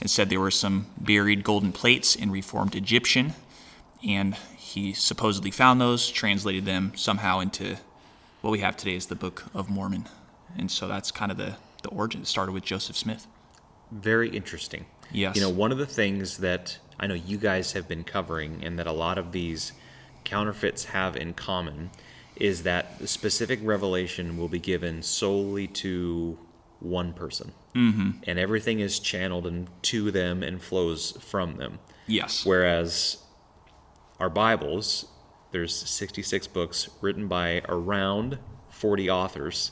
and 0.00 0.10
said 0.10 0.28
there 0.28 0.40
were 0.40 0.50
some 0.50 0.86
buried 0.98 1.44
golden 1.44 1.72
plates 1.72 2.14
in 2.16 2.30
Reformed 2.30 2.74
Egyptian. 2.74 3.34
And 4.06 4.34
he 4.56 4.92
supposedly 4.92 5.50
found 5.50 5.80
those, 5.80 6.10
translated 6.10 6.64
them 6.64 6.92
somehow 6.96 7.40
into 7.40 7.76
what 8.42 8.50
we 8.50 8.58
have 8.58 8.76
today 8.76 8.96
as 8.96 9.06
the 9.06 9.14
Book 9.14 9.44
of 9.54 9.70
Mormon. 9.70 10.06
And 10.58 10.70
so 10.70 10.86
that's 10.88 11.10
kind 11.10 11.30
of 11.32 11.38
the, 11.38 11.56
the 11.82 11.88
origin. 11.88 12.22
It 12.22 12.26
started 12.26 12.52
with 12.52 12.64
Joseph 12.64 12.96
Smith. 12.96 13.26
Very 13.90 14.28
interesting. 14.30 14.84
Yes. 15.12 15.36
You 15.36 15.42
know, 15.42 15.50
one 15.50 15.72
of 15.72 15.78
the 15.78 15.86
things 15.86 16.38
that 16.38 16.78
I 16.98 17.06
know 17.06 17.14
you 17.14 17.36
guys 17.36 17.72
have 17.72 17.88
been 17.88 18.04
covering 18.04 18.64
and 18.64 18.78
that 18.78 18.86
a 18.86 18.92
lot 18.92 19.18
of 19.18 19.32
these 19.32 19.72
counterfeits 20.24 20.86
have 20.86 21.16
in 21.16 21.34
common 21.34 21.90
is 22.36 22.64
that 22.64 22.98
the 22.98 23.06
specific 23.06 23.60
revelation 23.62 24.36
will 24.36 24.48
be 24.48 24.58
given 24.58 25.02
solely 25.02 25.66
to 25.68 26.38
one 26.80 27.12
person, 27.12 27.52
mm-hmm. 27.74 28.10
and 28.24 28.38
everything 28.38 28.80
is 28.80 28.98
channeled 28.98 29.46
and 29.46 29.68
to 29.82 30.10
them 30.10 30.42
and 30.42 30.60
flows 30.60 31.12
from 31.20 31.56
them. 31.56 31.78
Yes. 32.06 32.44
Whereas 32.44 33.18
our 34.18 34.28
Bibles, 34.28 35.06
there's 35.52 35.74
66 35.74 36.46
books 36.48 36.88
written 37.00 37.28
by 37.28 37.62
around 37.68 38.38
40 38.70 39.08
authors. 39.10 39.70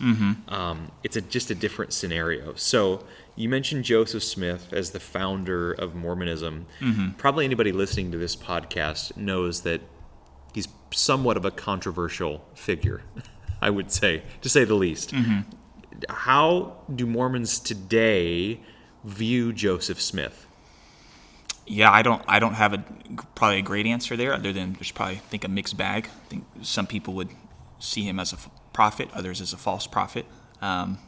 Um, 0.48 0.92
it's 1.02 1.16
a, 1.16 1.20
just 1.20 1.50
a 1.50 1.54
different 1.54 1.92
scenario. 1.92 2.54
So 2.54 3.04
you 3.36 3.48
mentioned 3.48 3.84
Joseph 3.84 4.22
Smith 4.22 4.72
as 4.72 4.90
the 4.90 5.00
founder 5.00 5.72
of 5.72 5.94
Mormonism. 5.94 6.66
Probably 7.18 7.44
anybody 7.44 7.72
listening 7.72 8.12
to 8.12 8.18
this 8.18 8.36
podcast 8.36 9.16
knows 9.16 9.62
that 9.62 9.80
he's 10.54 10.68
somewhat 10.92 11.36
of 11.36 11.44
a 11.44 11.50
controversial 11.50 12.44
figure, 12.54 13.02
I 13.60 13.70
would 13.70 13.90
say, 13.90 14.22
to 14.42 14.48
say 14.48 14.64
the 14.64 14.74
least. 14.74 15.14
How 16.08 16.76
do 16.94 17.06
Mormons 17.06 17.58
today 17.58 18.60
view 19.04 19.52
Joseph 19.52 20.00
Smith? 20.00 20.46
Yeah, 21.66 21.90
I 21.92 22.02
don't. 22.02 22.22
I 22.26 22.38
don't 22.40 22.54
have 22.54 22.74
a 22.74 22.84
probably 23.36 23.60
a 23.60 23.62
great 23.62 23.86
answer 23.86 24.16
there, 24.16 24.34
other 24.34 24.52
than 24.52 24.72
there's 24.74 24.90
probably 24.90 25.14
I 25.16 25.18
think 25.18 25.44
a 25.44 25.48
mixed 25.48 25.76
bag. 25.76 26.08
I 26.24 26.28
think 26.28 26.44
some 26.60 26.88
people 26.88 27.14
would 27.14 27.28
see 27.78 28.02
him 28.02 28.18
as 28.18 28.32
a 28.32 28.36
prophet, 28.72 29.08
others 29.14 29.40
as 29.40 29.52
a 29.52 29.56
false 29.56 29.86
prophet. 29.86 30.26
Um, 30.60 30.98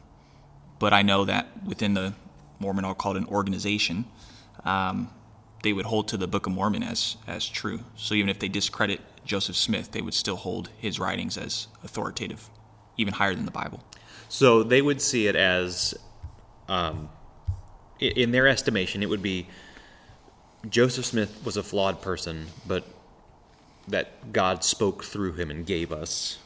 but 0.79 0.93
I 0.93 1.01
know 1.01 1.25
that 1.25 1.47
within 1.65 1.93
the 1.93 2.13
Mormon, 2.59 2.85
I'll 2.85 2.95
call 2.95 3.15
it 3.15 3.17
an 3.17 3.27
organization, 3.27 4.05
um, 4.63 5.09
they 5.63 5.73
would 5.73 5.85
hold 5.85 6.07
to 6.09 6.17
the 6.17 6.27
Book 6.27 6.45
of 6.45 6.53
Mormon 6.53 6.83
as 6.83 7.17
as 7.27 7.47
true. 7.47 7.79
So 7.95 8.15
even 8.15 8.29
if 8.29 8.39
they 8.39 8.47
discredit 8.47 9.01
Joseph 9.25 9.55
Smith, 9.55 9.91
they 9.91 10.01
would 10.01 10.13
still 10.13 10.35
hold 10.35 10.69
his 10.77 10.99
writings 10.99 11.37
as 11.37 11.67
authoritative, 11.83 12.49
even 12.97 13.15
higher 13.15 13.33
than 13.35 13.45
the 13.45 13.51
Bible. 13.51 13.83
So 14.29 14.63
they 14.63 14.81
would 14.81 15.01
see 15.01 15.27
it 15.27 15.35
as, 15.35 15.95
um, 16.67 17.09
in 17.99 18.31
their 18.31 18.47
estimation, 18.47 19.01
it 19.03 19.09
would 19.09 19.21
be 19.21 19.47
Joseph 20.69 21.05
Smith 21.05 21.41
was 21.43 21.57
a 21.57 21.63
flawed 21.63 22.01
person, 22.01 22.47
but 22.67 22.85
that 23.87 24.33
God 24.33 24.63
spoke 24.63 25.03
through 25.03 25.33
him 25.33 25.51
and 25.51 25.65
gave 25.65 25.91
us. 25.91 26.37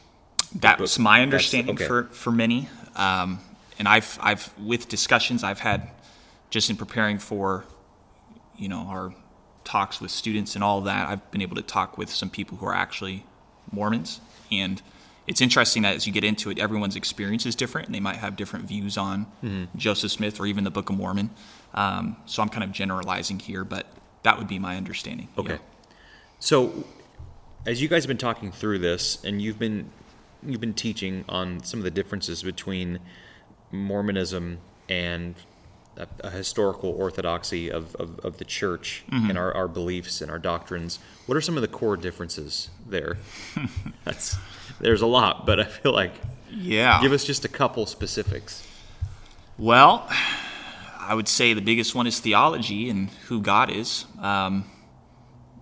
That's 0.54 0.98
my 0.98 1.18
That's- 1.18 1.22
understanding 1.22 1.74
okay. 1.76 1.86
for 1.86 2.04
for 2.04 2.30
many. 2.30 2.68
Um, 2.96 3.40
and 3.80 3.88
I've 3.88 4.18
I've 4.20 4.52
with 4.58 4.88
discussions 4.88 5.42
I've 5.42 5.60
had 5.60 5.88
just 6.50 6.68
in 6.68 6.76
preparing 6.76 7.18
for, 7.18 7.64
you 8.56 8.68
know, 8.68 8.86
our 8.88 9.14
talks 9.64 10.00
with 10.00 10.10
students 10.10 10.54
and 10.54 10.62
all 10.62 10.78
of 10.78 10.84
that. 10.84 11.08
I've 11.08 11.28
been 11.30 11.40
able 11.40 11.56
to 11.56 11.62
talk 11.62 11.96
with 11.96 12.10
some 12.10 12.28
people 12.28 12.58
who 12.58 12.66
are 12.66 12.74
actually 12.74 13.24
Mormons, 13.72 14.20
and 14.52 14.82
it's 15.26 15.40
interesting 15.40 15.82
that 15.82 15.96
as 15.96 16.06
you 16.06 16.12
get 16.12 16.24
into 16.24 16.50
it, 16.50 16.58
everyone's 16.58 16.94
experience 16.94 17.46
is 17.46 17.54
different, 17.54 17.88
and 17.88 17.94
they 17.94 18.00
might 18.00 18.16
have 18.16 18.36
different 18.36 18.66
views 18.66 18.98
on 18.98 19.26
Mm-hmm. 19.42 19.78
Joseph 19.78 20.12
Smith 20.12 20.38
or 20.38 20.46
even 20.46 20.64
the 20.64 20.70
Book 20.70 20.90
of 20.90 20.96
Mormon. 20.96 21.30
Um, 21.72 22.16
so 22.26 22.42
I'm 22.42 22.50
kind 22.50 22.64
of 22.64 22.72
generalizing 22.72 23.38
here, 23.38 23.64
but 23.64 23.86
that 24.24 24.36
would 24.36 24.48
be 24.48 24.58
my 24.58 24.76
understanding. 24.76 25.28
Okay. 25.38 25.54
Yeah. 25.54 25.58
So, 26.38 26.84
as 27.64 27.80
you 27.80 27.88
guys 27.88 28.02
have 28.04 28.08
been 28.08 28.18
talking 28.18 28.52
through 28.52 28.80
this, 28.80 29.24
and 29.24 29.40
you've 29.40 29.58
been 29.58 29.90
you've 30.46 30.60
been 30.60 30.74
teaching 30.74 31.24
on 31.30 31.62
some 31.62 31.80
of 31.80 31.84
the 31.84 31.90
differences 31.90 32.42
between 32.42 32.98
Mormonism 33.72 34.58
and 34.88 35.34
a, 35.96 36.06
a 36.20 36.30
historical 36.30 36.90
orthodoxy 36.90 37.70
of, 37.70 37.94
of, 37.96 38.18
of 38.20 38.38
the 38.38 38.44
church 38.44 39.04
and 39.10 39.36
our, 39.36 39.52
our 39.54 39.68
beliefs 39.68 40.20
and 40.20 40.30
our 40.30 40.38
doctrines. 40.38 40.98
What 41.26 41.36
are 41.36 41.40
some 41.40 41.56
of 41.56 41.62
the 41.62 41.68
core 41.68 41.96
differences 41.96 42.70
there? 42.86 43.18
That's 44.04 44.36
there's 44.80 45.02
a 45.02 45.06
lot, 45.06 45.46
but 45.46 45.60
I 45.60 45.64
feel 45.64 45.92
like 45.92 46.12
Yeah. 46.50 47.00
give 47.02 47.12
us 47.12 47.24
just 47.24 47.44
a 47.44 47.48
couple 47.48 47.86
specifics. 47.86 48.66
Well, 49.58 50.08
I 50.98 51.14
would 51.14 51.28
say 51.28 51.52
the 51.54 51.60
biggest 51.60 51.94
one 51.94 52.06
is 52.06 52.18
theology 52.20 52.88
and 52.88 53.10
who 53.28 53.40
God 53.42 53.70
is. 53.70 54.06
Um, 54.20 54.64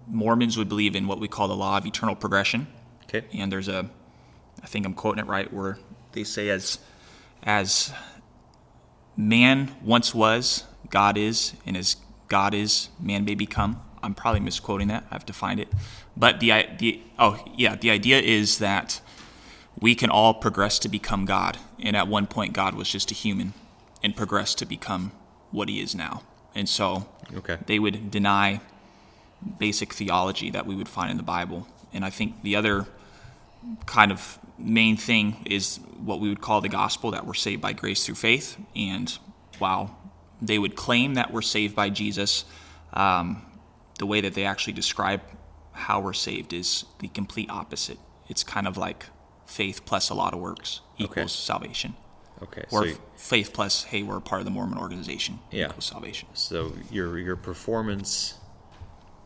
Mormons 0.06 0.56
would 0.56 0.68
believe 0.68 0.94
in 0.96 1.06
what 1.06 1.20
we 1.20 1.28
call 1.28 1.48
the 1.48 1.56
law 1.56 1.76
of 1.78 1.84
eternal 1.86 2.14
progression, 2.14 2.66
Okay. 3.04 3.26
and 3.32 3.50
there's 3.52 3.68
a, 3.68 3.88
I 4.62 4.66
think 4.66 4.86
I'm 4.86 4.94
quoting 4.94 5.24
it 5.24 5.26
right, 5.28 5.52
where 5.52 5.78
they 6.12 6.24
say 6.24 6.48
as, 6.50 6.78
as 7.42 7.92
man 9.16 9.74
once 9.82 10.14
was, 10.14 10.64
God 10.90 11.16
is, 11.16 11.54
and 11.66 11.76
as 11.76 11.96
God 12.28 12.54
is, 12.54 12.88
man 13.00 13.24
may 13.24 13.34
become. 13.34 13.80
I'm 14.02 14.14
probably 14.14 14.40
misquoting 14.40 14.88
that. 14.88 15.04
I 15.10 15.14
have 15.14 15.26
to 15.26 15.32
find 15.32 15.58
it, 15.58 15.68
but 16.16 16.40
the 16.40 16.50
the 16.78 17.02
oh 17.18 17.42
yeah, 17.56 17.74
the 17.74 17.90
idea 17.90 18.20
is 18.20 18.58
that 18.58 19.00
we 19.80 19.94
can 19.94 20.10
all 20.10 20.34
progress 20.34 20.78
to 20.80 20.88
become 20.88 21.24
God. 21.24 21.58
And 21.80 21.96
at 21.96 22.08
one 22.08 22.26
point, 22.26 22.52
God 22.52 22.74
was 22.74 22.88
just 22.90 23.10
a 23.10 23.14
human 23.14 23.54
and 24.02 24.14
progressed 24.16 24.58
to 24.58 24.66
become 24.66 25.12
what 25.50 25.68
he 25.68 25.80
is 25.80 25.94
now. 25.94 26.22
And 26.54 26.68
so 26.68 27.08
Okay. 27.36 27.58
they 27.66 27.78
would 27.78 28.10
deny 28.10 28.60
basic 29.58 29.92
theology 29.92 30.50
that 30.50 30.66
we 30.66 30.74
would 30.74 30.88
find 30.88 31.10
in 31.10 31.16
the 31.16 31.22
Bible. 31.22 31.66
And 31.92 32.04
I 32.04 32.10
think 32.10 32.42
the 32.42 32.56
other 32.56 32.86
kind 33.86 34.10
of 34.12 34.38
main 34.58 34.96
thing 34.96 35.42
is 35.46 35.78
what 35.98 36.20
we 36.20 36.28
would 36.28 36.40
call 36.40 36.60
the 36.60 36.68
gospel 36.68 37.10
that 37.12 37.26
we're 37.26 37.34
saved 37.34 37.62
by 37.62 37.72
grace 37.72 38.04
through 38.06 38.14
faith. 38.16 38.56
And 38.74 39.16
while 39.58 39.96
they 40.42 40.58
would 40.58 40.76
claim 40.76 41.14
that 41.14 41.32
we're 41.32 41.42
saved 41.42 41.74
by 41.76 41.90
Jesus, 41.90 42.44
um, 42.92 43.42
the 43.98 44.06
way 44.06 44.20
that 44.20 44.34
they 44.34 44.44
actually 44.44 44.72
describe 44.72 45.20
how 45.72 46.00
we're 46.00 46.12
saved 46.12 46.52
is 46.52 46.84
the 47.00 47.08
complete 47.08 47.50
opposite. 47.50 47.98
It's 48.28 48.42
kind 48.44 48.66
of 48.66 48.76
like 48.76 49.06
faith 49.46 49.84
plus 49.84 50.10
a 50.10 50.14
lot 50.14 50.34
of 50.34 50.40
works 50.40 50.80
equals 50.98 51.16
Okay. 51.18 51.26
salvation. 51.28 51.94
Okay. 52.42 52.64
Or 52.70 52.84
So, 52.84 52.90
f- 52.92 52.98
faith 53.16 53.52
plus, 53.52 53.84
hey, 53.84 54.02
we're 54.02 54.20
part 54.20 54.40
of 54.40 54.44
the 54.44 54.50
Mormon 54.50 54.78
organization 54.78 55.40
Yeah. 55.50 55.66
equals 55.66 55.86
salvation. 55.86 56.28
so 56.34 56.72
your 56.90 57.18
your 57.18 57.36
performance 57.36 58.34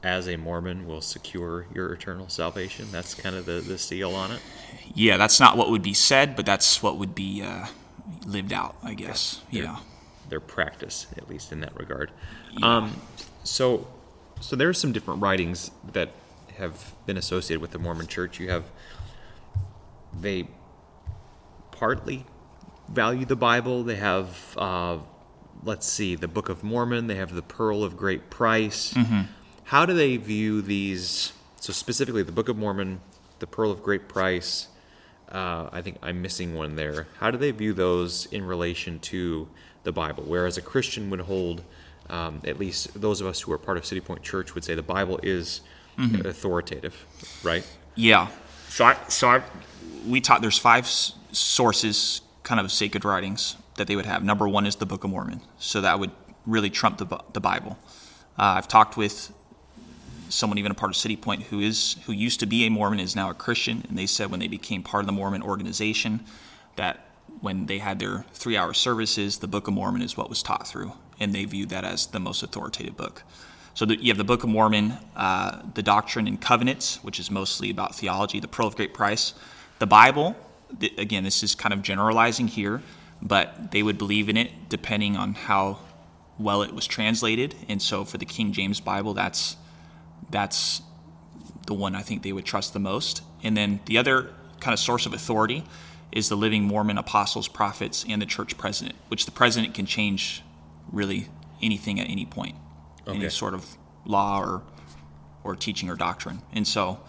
as 0.02 0.28
a 0.28 0.36
Mormon 0.36 0.86
will 0.86 1.00
secure 1.00 1.66
your 1.74 1.92
eternal 1.92 2.28
salvation. 2.28 2.88
That's 2.90 3.14
kind 3.14 3.36
of 3.36 3.46
the, 3.46 3.60
the 3.60 3.78
seal 3.78 4.14
on 4.14 4.32
it. 4.32 4.40
Yeah, 4.94 5.16
that's 5.16 5.38
not 5.38 5.56
what 5.56 5.70
would 5.70 5.82
be 5.82 5.94
said, 5.94 6.34
but 6.36 6.44
that's 6.44 6.82
what 6.82 6.98
would 6.98 7.14
be 7.14 7.42
uh, 7.42 7.66
lived 8.26 8.52
out, 8.52 8.76
I 8.82 8.94
guess. 8.94 9.40
Yeah. 9.50 9.78
their 10.28 10.40
practice, 10.40 11.06
at 11.16 11.28
least 11.28 11.52
in 11.52 11.60
that 11.60 11.78
regard. 11.78 12.10
Um, 12.62 13.00
so, 13.44 13.86
so 14.40 14.56
there 14.56 14.68
are 14.68 14.74
some 14.74 14.92
different 14.92 15.22
writings 15.22 15.70
that 15.92 16.10
have 16.56 16.94
been 17.06 17.16
associated 17.16 17.60
with 17.60 17.70
the 17.70 17.78
Mormon 17.78 18.06
Church. 18.06 18.40
You 18.40 18.50
have 18.50 18.64
they 20.20 20.46
partly 21.70 22.24
value 22.88 23.24
the 23.24 23.36
Bible. 23.36 23.82
They 23.82 23.96
have, 23.96 24.54
uh, 24.58 24.98
let's 25.64 25.86
see, 25.86 26.14
the 26.16 26.28
Book 26.28 26.48
of 26.48 26.62
Mormon. 26.62 27.06
They 27.06 27.14
have 27.16 27.34
the 27.34 27.42
Pearl 27.42 27.82
of 27.84 27.96
Great 27.96 28.28
Price. 28.30 28.94
How 29.72 29.86
do 29.86 29.94
they 29.94 30.18
view 30.18 30.60
these? 30.60 31.32
So 31.56 31.72
specifically, 31.72 32.22
the 32.22 32.30
Book 32.30 32.50
of 32.50 32.58
Mormon, 32.58 33.00
the 33.38 33.46
Pearl 33.46 33.70
of 33.70 33.82
Great 33.82 34.06
Price. 34.06 34.68
Uh, 35.30 35.70
I 35.72 35.80
think 35.80 35.96
I'm 36.02 36.20
missing 36.20 36.54
one 36.54 36.76
there. 36.76 37.06
How 37.20 37.30
do 37.30 37.38
they 37.38 37.52
view 37.52 37.72
those 37.72 38.26
in 38.26 38.44
relation 38.44 38.98
to 38.98 39.48
the 39.84 39.90
Bible? 39.90 40.24
Whereas 40.26 40.58
a 40.58 40.60
Christian 40.60 41.08
would 41.08 41.20
hold, 41.20 41.62
um, 42.10 42.42
at 42.44 42.58
least 42.58 43.00
those 43.00 43.22
of 43.22 43.26
us 43.26 43.40
who 43.40 43.50
are 43.50 43.56
part 43.56 43.78
of 43.78 43.86
City 43.86 44.02
Point 44.02 44.22
Church 44.22 44.54
would 44.54 44.62
say 44.62 44.74
the 44.74 44.82
Bible 44.82 45.18
is 45.22 45.62
authoritative, 46.22 47.06
right? 47.42 47.66
Yeah. 47.94 48.28
So 48.68 48.84
I, 48.84 48.98
so 49.08 49.28
I, 49.30 49.42
we 50.06 50.20
taught 50.20 50.42
there's 50.42 50.58
five 50.58 50.84
s- 50.84 51.14
sources, 51.32 52.20
kind 52.42 52.60
of 52.60 52.70
sacred 52.70 53.06
writings 53.06 53.56
that 53.76 53.86
they 53.86 53.96
would 53.96 54.04
have. 54.04 54.22
Number 54.22 54.46
one 54.46 54.66
is 54.66 54.76
the 54.76 54.84
Book 54.84 55.02
of 55.02 55.08
Mormon, 55.08 55.40
so 55.58 55.80
that 55.80 55.98
would 55.98 56.10
really 56.44 56.68
trump 56.68 56.98
the 56.98 57.06
the 57.32 57.40
Bible. 57.40 57.78
Uh, 58.38 58.56
I've 58.58 58.68
talked 58.68 58.98
with 58.98 59.32
someone 60.32 60.58
even 60.58 60.72
a 60.72 60.74
part 60.74 60.90
of 60.90 60.96
City 60.96 61.16
Point 61.16 61.44
who 61.44 61.60
is 61.60 61.96
who 62.06 62.12
used 62.12 62.40
to 62.40 62.46
be 62.46 62.64
a 62.66 62.70
Mormon 62.70 63.00
is 63.00 63.14
now 63.14 63.30
a 63.30 63.34
Christian, 63.34 63.84
and 63.88 63.98
they 63.98 64.06
said 64.06 64.30
when 64.30 64.40
they 64.40 64.48
became 64.48 64.82
part 64.82 65.02
of 65.02 65.06
the 65.06 65.12
Mormon 65.12 65.42
organization 65.42 66.24
that 66.76 67.06
when 67.40 67.66
they 67.66 67.78
had 67.78 67.98
their 67.98 68.24
three 68.32 68.56
hour 68.56 68.72
services, 68.72 69.38
the 69.38 69.46
Book 69.46 69.68
of 69.68 69.74
Mormon 69.74 70.02
is 70.02 70.16
what 70.16 70.28
was 70.28 70.42
taught 70.42 70.66
through, 70.66 70.92
and 71.20 71.34
they 71.34 71.44
viewed 71.44 71.68
that 71.68 71.84
as 71.84 72.06
the 72.06 72.20
most 72.20 72.42
authoritative 72.42 72.96
book. 72.96 73.22
So 73.74 73.86
the, 73.86 73.96
you 73.96 74.08
have 74.08 74.18
the 74.18 74.24
Book 74.24 74.42
of 74.42 74.48
Mormon, 74.48 74.94
uh, 75.16 75.62
the 75.74 75.82
Doctrine 75.82 76.26
and 76.26 76.40
Covenants, 76.40 77.02
which 77.02 77.18
is 77.18 77.30
mostly 77.30 77.70
about 77.70 77.94
theology, 77.94 78.40
the 78.40 78.48
Pearl 78.48 78.66
of 78.66 78.76
Great 78.76 78.94
Price, 78.94 79.34
the 79.78 79.86
Bible. 79.86 80.36
th- 80.78 80.96
again, 80.98 81.24
this 81.24 81.42
is 81.42 81.54
kind 81.54 81.72
of 81.72 81.82
generalizing 81.82 82.48
here, 82.48 82.82
but 83.20 83.70
they 83.70 83.82
would 83.82 83.98
believe 83.98 84.28
in 84.28 84.36
it 84.36 84.68
depending 84.68 85.16
on 85.16 85.34
how 85.34 85.78
well 86.38 86.62
it 86.62 86.74
was 86.74 86.86
translated. 86.86 87.54
And 87.68 87.80
so 87.80 88.04
for 88.04 88.18
the 88.18 88.26
King 88.26 88.52
James 88.52 88.80
Bible, 88.80 89.14
that's 89.14 89.56
that's 90.30 90.82
the 91.66 91.74
one 91.74 91.94
I 91.94 92.02
think 92.02 92.22
they 92.22 92.32
would 92.32 92.44
trust 92.44 92.72
the 92.72 92.78
most. 92.80 93.22
And 93.42 93.56
then 93.56 93.80
the 93.86 93.98
other 93.98 94.30
kind 94.60 94.72
of 94.72 94.78
source 94.80 95.06
of 95.06 95.12
authority 95.12 95.64
is 96.10 96.28
the 96.28 96.36
living 96.36 96.64
Mormon 96.64 96.98
apostles, 96.98 97.48
prophets, 97.48 98.04
and 98.08 98.20
the 98.20 98.26
church 98.26 98.56
president, 98.58 98.96
which 99.08 99.24
the 99.24 99.30
president 99.30 99.74
can 99.74 99.86
change 99.86 100.42
really 100.90 101.28
anything 101.62 101.98
at 102.00 102.08
any 102.10 102.26
point, 102.26 102.56
Okay. 103.06 103.16
any 103.18 103.28
sort 103.30 103.54
of 103.54 103.76
law 104.04 104.40
or 104.40 104.62
or 105.44 105.56
teaching 105.56 105.90
or 105.90 105.96
doctrine. 105.96 106.40
And 106.52 106.66
so, 106.68 107.00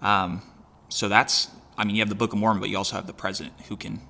um, 0.00 0.42
so 0.88 1.08
that's 1.08 1.48
I 1.76 1.84
mean, 1.84 1.96
you 1.96 2.02
have 2.02 2.08
the 2.10 2.14
Book 2.14 2.32
of 2.32 2.38
Mormon, 2.38 2.60
but 2.60 2.68
you 2.68 2.76
also 2.76 2.94
have 2.96 3.06
the 3.06 3.12
president 3.14 3.54
who 3.68 3.76
can 3.76 4.00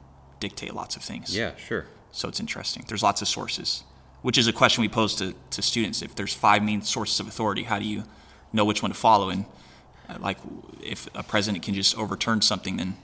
dictate 0.40 0.74
lots 0.74 0.96
of 0.96 1.02
things. 1.02 1.34
Yeah, 1.36 1.54
sure. 1.56 1.86
So 2.10 2.28
it's 2.28 2.40
interesting. 2.40 2.84
There's 2.88 3.02
lots 3.02 3.22
of 3.22 3.28
sources, 3.28 3.84
which 4.22 4.36
is 4.36 4.48
a 4.48 4.52
question 4.52 4.82
we 4.82 4.88
pose 4.88 5.14
to, 5.16 5.34
to 5.50 5.62
students. 5.62 6.02
If 6.02 6.14
there's 6.16 6.34
five 6.34 6.62
main 6.64 6.82
sources 6.82 7.20
of 7.20 7.28
authority, 7.28 7.62
how 7.62 7.78
do 7.78 7.84
you 7.84 8.02
know 8.52 8.64
which 8.64 8.82
one 8.82 8.90
to 8.90 8.96
follow? 8.96 9.28
And 9.28 9.44
uh, 10.08 10.16
like, 10.20 10.38
if 10.82 11.08
a 11.14 11.22
president 11.22 11.64
can 11.64 11.74
just 11.74 11.96
overturn 11.96 12.42
something, 12.42 12.76
then 12.76 12.96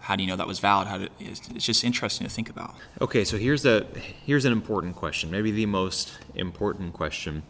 how 0.00 0.14
do 0.16 0.22
you 0.22 0.28
know 0.28 0.36
that 0.36 0.46
was 0.46 0.60
valid? 0.60 0.86
How 0.88 0.98
do, 0.98 1.08
it's, 1.18 1.48
it's 1.48 1.64
just 1.64 1.82
interesting 1.82 2.26
to 2.26 2.32
think 2.32 2.48
about. 2.48 2.74
Okay, 3.00 3.24
so 3.24 3.36
here's 3.36 3.66
a 3.66 3.86
here's 4.24 4.44
an 4.44 4.52
important 4.52 4.94
question, 4.96 5.30
maybe 5.30 5.50
the 5.50 5.66
most 5.66 6.18
important 6.34 6.92
question 6.92 7.42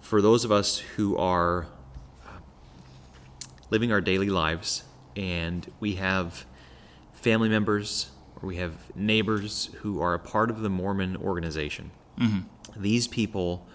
for 0.00 0.20
those 0.20 0.44
of 0.44 0.52
us 0.52 0.78
who 0.78 1.16
are 1.16 1.66
living 3.70 3.92
our 3.92 4.00
daily 4.00 4.28
lives 4.28 4.84
and 5.16 5.70
we 5.80 5.94
have 5.94 6.44
family 7.12 7.48
members 7.48 8.10
or 8.40 8.46
we 8.46 8.56
have 8.56 8.74
neighbors 8.94 9.70
who 9.78 10.00
are 10.00 10.14
a 10.14 10.18
part 10.18 10.50
of 10.50 10.60
the 10.60 10.68
Mormon 10.68 11.16
organization. 11.16 11.90
These 12.76 13.08
people 13.08 13.66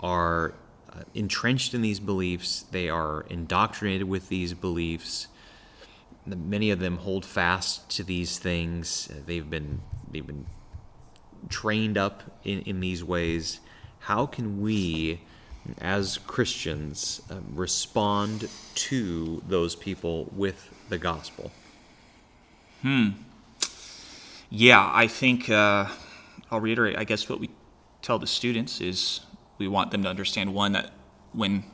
are 0.00 0.54
uh, 0.94 1.02
entrenched 1.14 1.74
in 1.74 1.82
these 1.82 2.00
beliefs, 2.00 2.64
they 2.70 2.88
are 2.88 3.24
indoctrinated 3.30 4.08
with 4.08 4.28
these 4.28 4.52
beliefs. 4.54 5.28
Many 6.26 6.70
of 6.70 6.78
them 6.78 6.98
hold 6.98 7.24
fast 7.24 7.88
to 7.96 8.04
these 8.04 8.38
things. 8.38 9.08
They've 9.26 9.48
been 9.48 9.80
they've 10.10 10.26
been 10.26 10.46
trained 11.48 11.98
up 11.98 12.22
in, 12.44 12.60
in 12.60 12.80
these 12.80 13.02
ways. 13.02 13.60
How 14.00 14.26
can 14.26 14.60
we, 14.60 15.20
as 15.80 16.18
Christians, 16.18 17.22
uh, 17.30 17.36
respond 17.54 18.48
to 18.74 19.42
those 19.48 19.74
people 19.74 20.28
with 20.32 20.68
the 20.88 20.98
gospel? 20.98 21.50
Hmm. 22.82 23.10
Yeah, 24.50 24.90
I 24.92 25.06
think 25.06 25.48
uh, 25.48 25.86
I'll 26.50 26.60
reiterate. 26.60 26.98
I 26.98 27.04
guess 27.04 27.28
what 27.28 27.40
we 27.40 27.50
tell 28.02 28.18
the 28.18 28.26
students 28.26 28.80
is 28.80 29.20
we 29.62 29.68
want 29.68 29.90
them 29.90 30.02
to 30.02 30.08
understand 30.08 30.54
one 30.54 30.72
that 30.72 30.92
when 31.32 31.64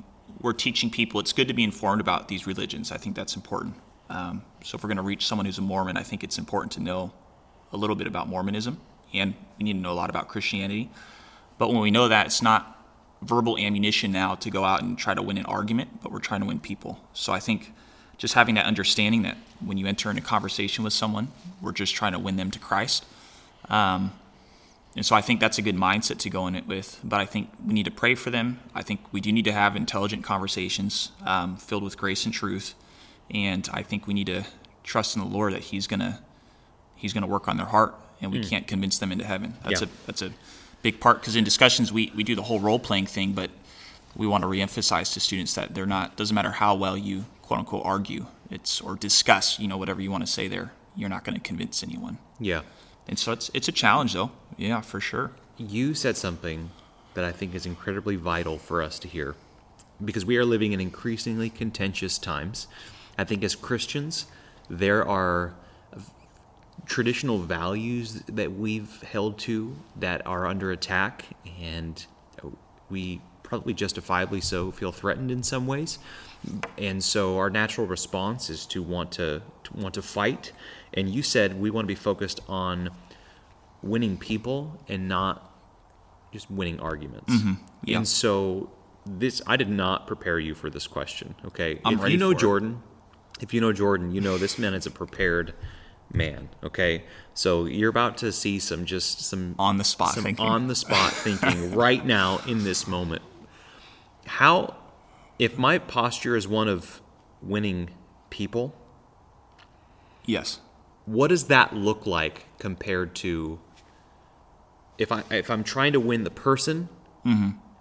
we're 0.40 0.52
teaching 0.52 0.90
people, 0.90 1.21
it's 1.21 1.33
good 1.33 1.49
to 1.49 1.54
be 1.54 1.64
informed 1.64 2.00
about 2.00 2.28
these 2.28 2.47
religions. 2.47 2.92
I 2.92 2.97
think 2.97 3.16
that's 3.16 3.35
important. 3.35 3.75
Um, 4.11 4.42
so 4.62 4.76
if 4.76 4.83
we're 4.83 4.88
going 4.88 4.99
to 4.99 5.02
reach 5.02 5.26
someone 5.26 5.47
who's 5.47 5.59
a 5.59 5.62
Mormon, 5.62 5.97
I 5.97 6.02
think 6.02 6.23
it's 6.23 6.38
important 6.38 6.73
to 6.73 6.80
know 6.80 7.12
a 7.73 7.76
little 7.76 7.97
bit 7.97 8.07
about 8.07 8.28
Mormonism, 8.28 8.80
and 9.12 9.35
we 9.59 9.64
need 9.64 9.75
to 9.75 9.78
know 9.78 9.92
a 9.92 9.95
lot 9.95 10.11
about 10.11 10.28
Christianity. 10.28 10.90
But 11.59 11.68
when 11.68 11.80
we 11.80 11.90
know 11.90 12.09
that, 12.09 12.26
it's 12.26 12.42
not 12.42 12.75
verbal 13.23 13.59
ammunition 13.59 14.12
now 14.12 14.37
to 14.37 14.50
go 14.50 14.64
out 14.64 14.83
and 14.83 14.97
try 14.97 15.12
to 15.12 15.23
win 15.23 15.38
an 15.38 15.47
argument, 15.47 16.02
but 16.02 16.12
we're 16.12 16.21
trying 16.21 16.40
to 16.40 16.47
win 16.47 16.61
people. 16.61 17.00
So 17.12 17.33
I 17.33 17.40
think 17.40 17.73
just 18.16 18.35
having 18.35 18.54
that 18.54 18.66
understanding 18.66 19.23
that 19.23 19.37
when 19.61 19.76
you 19.76 19.87
enter 19.87 20.09
into 20.11 20.23
conversation 20.23 20.85
with 20.85 20.92
someone, 20.92 21.28
we're 21.61 21.73
just 21.73 21.95
trying 21.95 22.12
to 22.12 22.18
win 22.18 22.37
them 22.37 22.50
to 22.50 22.59
Christ. 22.59 23.04
Um, 23.68 24.12
and 24.99 25.07
so 25.07 25.14
I 25.14 25.21
think 25.21 25.38
that's 25.38 25.59
a 25.59 25.62
good 25.62 25.76
mindset 25.76 26.19
to 26.19 26.28
go 26.31 26.49
in 26.49 26.57
it 26.57 26.67
with. 26.67 26.99
But 27.05 27.21
I 27.21 27.25
think 27.25 27.50
we 27.64 27.73
need 27.73 27.85
to 27.85 27.93
pray 27.93 28.17
for 28.17 28.31
them. 28.31 28.59
I 28.75 28.83
think 28.83 29.00
we 29.12 29.21
do 29.21 29.31
need 29.33 29.45
to 29.45 29.52
have 29.52 29.76
intelligent 29.76 30.25
conversations 30.25 31.12
um, 31.25 31.57
filled 31.57 31.85
with 31.85 31.97
grace 31.97 32.25
and 32.25 32.35
truth. 32.35 32.75
And 33.31 33.69
I 33.73 33.83
think 33.85 34.09
we 34.09 34.12
need 34.14 34.26
to 34.26 34.45
trust 34.83 35.14
in 35.14 35.23
the 35.23 35.28
Lord 35.28 35.52
that 35.52 35.62
He's 35.62 35.87
gonna 35.87 36.21
He's 36.97 37.12
gonna 37.12 37.28
work 37.28 37.47
on 37.47 37.57
their 37.57 37.67
heart, 37.67 37.95
and 38.21 38.33
we 38.33 38.43
can't 38.43 38.67
convince 38.67 38.99
them 38.99 39.12
into 39.12 39.25
heaven. 39.25 39.55
That's 39.62 39.83
Yeah. 39.83 39.87
a 39.87 40.07
that's 40.07 40.23
a 40.23 40.33
big 40.83 40.99
part 41.00 41.21
because 41.21 41.37
in 41.37 41.45
discussions 41.45 41.93
we, 41.93 42.12
we 42.17 42.25
do 42.25 42.35
the 42.35 42.43
whole 42.43 42.59
role 42.59 42.81
playing 42.81 43.07
thing, 43.07 43.35
but 43.35 43.50
we 44.17 44.26
want 44.26 44.43
to 44.43 44.49
reemphasize 44.49 45.12
to 45.14 45.21
students 45.21 45.55
that 45.55 45.75
they're 45.76 45.87
not 45.87 46.17
doesn't 46.17 46.35
matter 46.35 46.50
how 46.50 46.75
well 46.75 46.97
you 46.97 47.25
quote 47.43 47.61
unquote 47.61 47.85
argue 47.85 48.26
it's 48.50 48.81
or 48.81 48.97
discuss 48.97 49.59
you 49.61 49.69
know 49.69 49.76
whatever 49.76 50.00
you 50.00 50.11
want 50.11 50.25
to 50.26 50.33
say 50.33 50.49
there 50.49 50.73
you're 50.97 51.09
not 51.09 51.23
going 51.25 51.35
to 51.37 51.40
convince 51.40 51.83
anyone 51.85 52.19
Yeah. 52.40 52.62
And 53.09 53.19
so 53.19 53.33
it's 53.33 53.50
it's 53.55 53.69
a 53.69 53.73
challenge 53.73 54.12
though 54.12 54.31
yeah 54.57 54.81
for 54.81 55.00
sure 55.00 55.33
You 55.61 55.94
said 55.94 56.16
something 56.16 56.71
that 57.14 57.25
I 57.25 57.33
think 57.33 57.53
is 57.53 57.66
incredibly 57.66 58.14
vital 58.14 58.59
for 58.59 58.81
us 58.81 58.99
to 59.01 59.09
hear 59.09 59.35
because 60.05 60.25
we 60.25 60.37
are 60.37 60.44
living 60.44 60.73
in 60.73 60.81
increasingly 60.81 61.51
contentious 61.51 62.16
times. 62.16 62.68
I 63.18 63.25
think 63.25 63.42
as 63.42 63.57
Christians, 63.57 64.27
there 64.71 65.05
are 65.05 65.55
traditional 66.87 67.38
values 67.38 68.23
that 68.29 68.53
we've 68.53 69.03
held 69.03 69.38
to 69.40 69.77
that 69.97 70.25
are 70.27 70.47
under 70.47 70.71
attack, 70.71 71.25
and 71.61 72.07
we 72.88 73.21
probably 73.48 73.72
justifiably 73.72 74.42
so 74.42 74.70
feel 74.70 74.92
threatened 74.92 75.30
in 75.30 75.42
some 75.42 75.66
ways. 75.66 75.98
And 76.76 77.02
so 77.02 77.38
our 77.38 77.48
natural 77.48 77.87
response 77.87 78.50
is 78.50 78.66
to 78.66 78.82
want 78.82 79.11
to, 79.12 79.42
to 79.64 79.76
want 79.76 79.94
to 79.94 80.02
fight. 80.02 80.52
And 80.92 81.08
you 81.08 81.22
said 81.22 81.58
we 81.58 81.70
want 81.70 81.84
to 81.84 81.88
be 81.88 81.94
focused 81.94 82.40
on 82.46 82.90
winning 83.82 84.18
people 84.18 84.78
and 84.87 85.08
not 85.08 85.50
just 86.32 86.50
winning 86.50 86.78
arguments. 86.78 87.32
Mm-hmm. 87.32 87.54
yeah. 87.84 87.96
And 87.96 88.08
so 88.08 88.70
this 89.06 89.40
I 89.46 89.56
did 89.56 89.70
not 89.70 90.06
prepare 90.06 90.38
you 90.38 90.54
for 90.54 90.68
this 90.68 90.87
question. 90.87 91.34
Okay, 91.46 91.80
I'm 91.84 91.98
if 91.98 92.11
you 92.11 92.18
know 92.18 92.30
for 92.30 92.37
it. 92.37 92.40
Jordan, 92.40 92.82
if 93.40 93.54
you 93.54 93.61
know 93.61 93.72
Jordan, 93.72 94.14
you 94.14 94.20
know 94.20 94.37
this 94.37 94.58
man 94.58 94.74
is 94.74 94.87
a 94.87 94.90
prepared 94.90 95.54
man. 96.12 96.50
Okay, 96.62 97.04
so 97.34 97.64
you're 97.64 97.90
about 97.90 98.18
to 98.18 98.32
see 98.32 98.58
some 98.58 98.84
just 98.84 99.20
some 99.20 99.54
On 99.58 99.78
the 99.78 99.84
spot 99.84 100.14
thinking. 100.14 100.44
on 100.44 100.68
the 100.68 100.74
spot 100.74 101.12
thinking 101.12 101.74
right 101.74 102.04
now 102.04 102.40
in 102.46 102.64
this 102.64 102.87
moment. 102.87 103.22
How, 104.29 104.77
if 105.38 105.59
my 105.59 105.79
posture 105.79 106.37
is 106.37 106.47
one 106.47 106.69
of 106.69 107.01
winning 107.43 107.91
people, 108.31 108.75
yes 110.25 110.61
what 111.07 111.29
does 111.29 111.45
that 111.45 111.75
look 111.75 112.05
like 112.07 112.45
compared 112.59 113.14
to 113.14 113.59
if 114.99 115.11
I 115.11 115.23
if 115.31 115.51
I'm 115.51 115.64
trying 115.64 115.95
to 115.95 116.01
win 116.01 116.25
the 116.25 116.31
person 116.31 116.91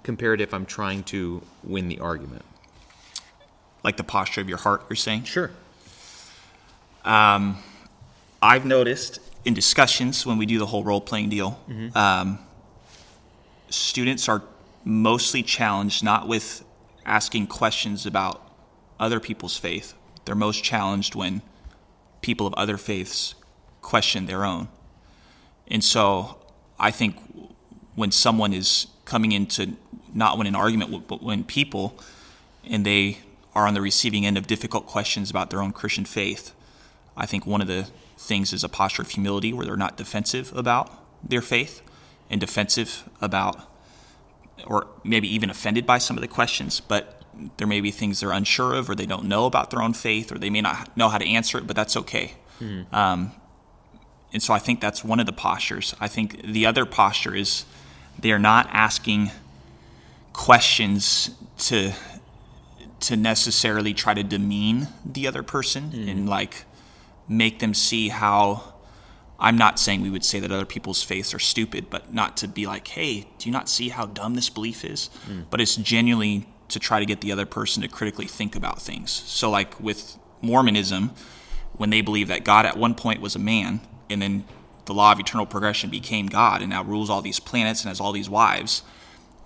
compared 0.04 0.40
to 0.40 0.44
if 0.44 0.54
I'm 0.54 0.66
trying 0.66 1.04
to 1.06 1.42
win 1.64 1.88
the 1.90 2.00
argument? 2.00 2.44
like 3.84 3.98
the 3.98 4.04
posture 4.04 4.40
of 4.42 4.48
your 4.50 4.58
heart 4.60 4.86
you're 4.90 4.96
saying 4.96 5.24
Sure. 5.24 5.52
um, 7.06 7.58
I've 8.42 8.66
noticed 8.66 9.20
in 9.46 9.54
discussions 9.54 10.26
when 10.26 10.38
we 10.38 10.46
do 10.46 10.58
the 10.60 10.66
whole 10.66 10.84
role 10.84 11.02
playing 11.02 11.30
deal, 11.30 11.60
um, 11.96 12.40
students 13.70 14.28
are 14.30 14.42
mostly 14.84 15.44
challenged 15.44 16.04
not 16.04 16.28
with 16.28 16.64
asking 17.06 17.48
questions 17.48 18.06
about 18.06 18.42
other 19.00 19.20
people's 19.20 19.58
faith. 19.58 19.94
They're 20.26 20.36
most 20.36 20.64
challenged 20.64 21.16
when 21.16 21.42
people 22.22 22.48
of 22.48 22.54
other 22.56 22.78
faiths 22.78 23.36
question 23.82 24.26
their 24.26 24.44
own. 24.44 24.68
And 25.68 25.84
so 25.84 26.40
I 26.80 26.92
think 26.92 27.16
when 27.96 28.12
someone 28.12 28.54
is 28.54 28.88
coming 29.06 29.32
into 29.32 29.78
not 30.14 30.38
win 30.38 30.48
an 30.48 30.56
argument, 30.56 31.08
but 31.08 31.24
when 31.24 31.44
people 31.44 32.00
and 32.64 32.86
they 32.86 33.20
are 33.56 33.68
on 33.68 33.74
the 33.74 33.82
receiving 33.82 34.26
end 34.26 34.38
of 34.38 34.48
difficult 34.48 34.86
questions 34.86 35.30
about 35.30 35.50
their 35.50 35.62
own 35.62 35.72
Christian 35.72 36.06
faith, 36.06 36.54
I 37.16 37.26
think 37.26 37.46
one 37.46 37.62
of 37.62 37.68
the 37.68 37.88
things 38.18 38.54
is 38.54 38.64
a 38.64 38.70
posture 38.70 39.02
of 39.02 39.10
humility 39.10 39.54
where 39.54 39.66
they're 39.66 39.78
not 39.78 39.98
defensive 39.98 40.56
about 40.56 40.92
their 41.28 41.42
faith 41.42 41.82
and 42.30 42.40
defensive 42.42 43.08
about, 43.22 43.58
or 44.66 44.88
maybe 45.04 45.34
even 45.34 45.50
offended 45.50 45.86
by 45.86 45.98
some 45.98 46.18
of 46.18 46.22
the 46.22 46.28
questions, 46.28 46.80
but 46.80 47.22
there 47.58 47.68
may 47.68 47.82
be 47.82 47.92
things 47.92 48.20
they're 48.20 48.32
unsure 48.32 48.74
of 48.74 48.90
or 48.90 48.96
they 48.96 49.06
don't 49.06 49.26
know 49.26 49.46
about 49.46 49.70
their 49.70 49.82
own 49.82 49.94
faith 49.94 50.32
or 50.32 50.38
they 50.40 50.50
may 50.50 50.62
not 50.62 50.96
know 50.98 51.10
how 51.10 51.18
to 51.18 51.28
answer 51.28 51.58
it, 51.58 51.68
but 51.68 51.76
that's 51.76 51.96
okay. 51.96 52.34
Um, 52.92 53.32
and 54.34 54.42
so 54.42 54.54
I 54.54 54.60
think 54.60 54.82
that's 54.82 55.04
one 55.04 55.20
of 55.20 55.26
the 55.26 55.34
postures. 55.34 55.96
I 56.00 56.08
think 56.08 56.42
the 56.44 56.66
other 56.66 56.86
posture 56.86 57.36
is 57.36 57.66
they're 58.20 58.40
not 58.40 58.68
asking 58.72 59.32
questions 60.34 61.32
to 61.58 61.94
to 63.00 63.16
necessarily 63.16 63.94
try 63.94 64.16
to 64.16 64.24
demean 64.24 64.88
the 65.06 65.28
other 65.28 65.44
person 65.44 65.92
and 66.10 66.28
like 66.28 66.66
make 67.28 67.60
them 67.60 67.74
see 67.76 68.10
how 68.10 68.74
I'm 69.40 69.58
not 69.58 69.80
saying 69.80 70.02
we 70.02 70.10
would 70.10 70.26
say 70.26 70.40
that 70.40 70.52
other 70.52 70.66
people's 70.66 71.04
faiths 71.04 71.34
are 71.34 71.40
stupid, 71.40 71.90
but 71.90 72.14
not 72.14 72.38
to 72.38 72.48
be 72.48 72.66
like, 72.66 72.88
hey, 72.88 73.28
do 73.38 73.48
you 73.48 73.52
not 73.52 73.70
see 73.70 73.90
how 73.90 74.08
dumb 74.08 74.34
this 74.34 74.50
belief 74.50 74.84
is? 74.84 75.10
But 75.50 75.62
it's 75.62 75.76
genuinely 75.76 76.48
to 76.70 76.80
try 76.80 77.00
to 77.00 77.06
get 77.06 77.22
the 77.22 77.32
other 77.32 77.46
person 77.46 77.82
to 77.84 77.88
critically 77.88 78.26
think 78.26 78.56
about 78.56 78.82
things. 78.82 79.12
So, 79.12 79.50
like 79.50 79.80
with 79.80 80.18
Mormonism, 80.42 81.12
when 81.74 81.92
they 81.92 82.02
believe 82.02 82.28
that 82.30 82.44
God 82.44 82.66
at 82.66 82.78
one 82.78 82.96
point 82.96 83.22
was 83.22 83.36
a 83.36 83.40
man, 83.40 83.82
and 84.10 84.22
then 84.22 84.46
the 84.86 84.94
law 84.94 85.12
of 85.12 85.20
eternal 85.20 85.46
progression 85.46 85.90
became 85.90 86.28
God 86.28 86.62
and 86.62 86.70
now 86.70 86.84
rules 86.84 87.10
all 87.10 87.22
these 87.22 87.40
planets 87.40 87.84
and 87.84 87.90
has 87.90 88.00
all 88.00 88.12
these 88.12 88.30
wives, 88.30 88.84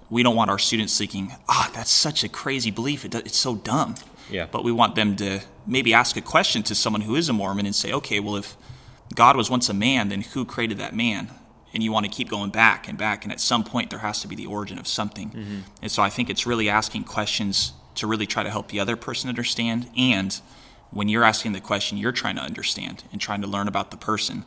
we 0.10 0.24
don't 0.24 0.36
want 0.36 0.50
our 0.50 0.60
students 0.60 0.98
thinking, 0.98 1.34
ah, 1.50 1.70
that's 1.74 1.90
such 1.90 2.24
a 2.24 2.30
crazy 2.30 2.72
belief. 2.72 3.04
It, 3.06 3.16
it's 3.16 3.38
so 3.38 3.56
dumb. 3.56 3.96
Yeah. 4.30 4.48
But 4.50 4.64
we 4.64 4.72
want 4.72 4.96
them 4.96 5.16
to 5.18 5.42
maybe 5.66 5.94
ask 5.94 6.16
a 6.16 6.22
question 6.22 6.64
to 6.64 6.76
someone 6.76 7.02
who 7.02 7.16
is 7.16 7.28
a 7.28 7.34
Mormon 7.34 7.66
and 7.66 7.76
say, 7.76 7.92
okay, 7.92 8.20
well, 8.20 8.36
if 8.36 8.56
God 9.16 9.36
was 9.36 9.50
once 9.50 9.70
a 9.70 9.74
man, 9.74 10.10
then 10.10 10.22
who 10.22 10.46
created 10.46 10.78
that 10.80 10.96
man? 10.96 11.32
And 11.74 11.82
you 11.82 11.92
want 11.92 12.06
to 12.06 12.12
keep 12.12 12.30
going 12.30 12.50
back 12.50 12.88
and 12.90 12.98
back. 12.98 13.24
And 13.24 13.32
at 13.32 13.40
some 13.40 13.64
point, 13.64 13.90
there 13.90 14.00
has 14.00 14.22
to 14.22 14.28
be 14.28 14.36
the 14.36 14.46
origin 14.46 14.78
of 14.78 14.88
something. 14.88 15.64
And 15.82 15.92
so 15.92 16.04
I 16.04 16.10
think 16.10 16.30
it's 16.30 16.46
really 16.46 16.70
asking 16.70 17.06
questions 17.06 17.74
to 17.96 18.08
really 18.08 18.26
try 18.26 18.44
to 18.44 18.50
help 18.50 18.70
the 18.70 18.80
other 18.80 18.96
person 18.96 19.30
understand. 19.30 19.90
And 19.98 20.40
when 20.92 21.08
you're 21.08 21.24
asking 21.24 21.54
the 21.54 21.62
question, 21.62 21.98
you're 21.98 22.12
trying 22.12 22.36
to 22.36 22.42
understand 22.42 23.04
and 23.12 23.22
trying 23.22 23.42
to 23.42 23.48
learn 23.48 23.68
about 23.68 23.92
the 23.92 23.98
person. 23.98 24.46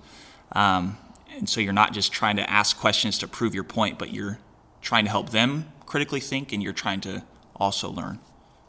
Um, 0.52 0.98
And 1.36 1.48
so 1.48 1.60
you're 1.60 1.72
not 1.72 1.92
just 1.92 2.12
trying 2.12 2.36
to 2.36 2.48
ask 2.48 2.78
questions 2.78 3.18
to 3.18 3.26
prove 3.26 3.54
your 3.56 3.64
point, 3.64 3.98
but 3.98 4.12
you're 4.12 4.38
trying 4.82 5.04
to 5.04 5.10
help 5.10 5.30
them 5.30 5.66
critically 5.84 6.20
think 6.20 6.52
and 6.52 6.62
you're 6.62 6.72
trying 6.72 7.00
to 7.00 7.24
also 7.56 7.90
learn 7.90 8.20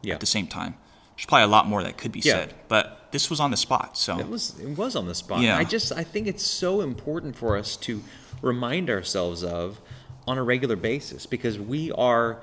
Yeah. 0.01 0.15
at 0.15 0.19
the 0.19 0.25
same 0.25 0.47
time. 0.47 0.73
There's 1.15 1.27
probably 1.27 1.43
a 1.43 1.47
lot 1.47 1.67
more 1.67 1.83
that 1.83 1.95
could 1.97 2.11
be 2.11 2.21
Yeah. 2.21 2.33
said, 2.33 2.53
but 2.67 3.04
this 3.15 3.29
was 3.29 3.39
on 3.39 3.49
the 3.49 3.57
spot. 3.57 3.97
So 3.97 4.19
It 4.19 4.27
was 4.27 4.59
it 4.59 4.77
was 4.77 4.93
on 4.97 5.07
the 5.07 5.15
spot. 5.15 5.39
Yeah. 5.39 5.57
I 5.57 5.63
just 5.63 5.93
I 5.93 6.03
think 6.03 6.27
it's 6.27 6.45
so 6.45 6.81
important 6.81 7.37
for 7.37 7.55
us 7.55 7.77
to 7.77 8.03
remind 8.41 8.89
ourselves 8.89 9.41
of 9.41 9.79
on 10.27 10.37
a 10.37 10.43
regular 10.43 10.75
basis 10.75 11.25
because 11.25 11.57
we 11.57 11.93
are 11.93 12.41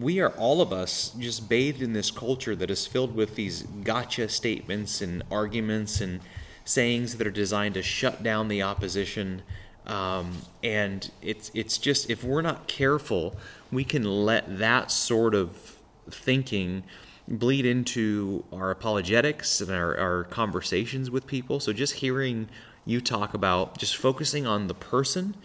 we 0.00 0.18
are 0.18 0.30
all 0.30 0.60
of 0.60 0.72
us 0.72 1.14
just 1.16 1.48
bathed 1.48 1.80
in 1.80 1.92
this 1.92 2.10
culture 2.10 2.56
that 2.56 2.70
is 2.70 2.88
filled 2.88 3.14
with 3.14 3.36
these 3.36 3.62
gotcha 3.84 4.28
statements 4.28 5.00
and 5.00 5.22
arguments 5.30 6.00
and 6.00 6.20
sayings 6.64 7.16
that 7.18 7.26
are 7.26 7.30
designed 7.30 7.74
to 7.74 7.82
shut 7.82 8.24
down 8.24 8.48
the 8.48 8.62
opposition. 8.62 9.42
Um, 9.86 10.38
and 10.64 11.08
it's 11.22 11.52
it's 11.54 11.78
just 11.78 12.10
if 12.10 12.24
we're 12.24 12.42
not 12.42 12.66
careful, 12.66 13.36
we 13.70 13.84
can 13.84 14.02
let 14.02 14.58
that 14.58 14.90
sort 14.90 15.36
of 15.36 15.76
thinking 16.10 16.82
bleed 17.28 17.64
into 17.64 18.44
our 18.52 18.70
apologetics 18.70 19.60
and 19.60 19.70
our, 19.70 19.96
our 19.96 20.24
conversations 20.24 21.10
with 21.10 21.26
people. 21.26 21.60
So 21.60 21.72
just 21.72 21.94
hearing 21.94 22.48
you 22.84 23.00
talk 23.00 23.34
about 23.34 23.78
just 23.78 23.96
focusing 23.96 24.46
on 24.46 24.66
the 24.66 24.74
person 24.74 25.36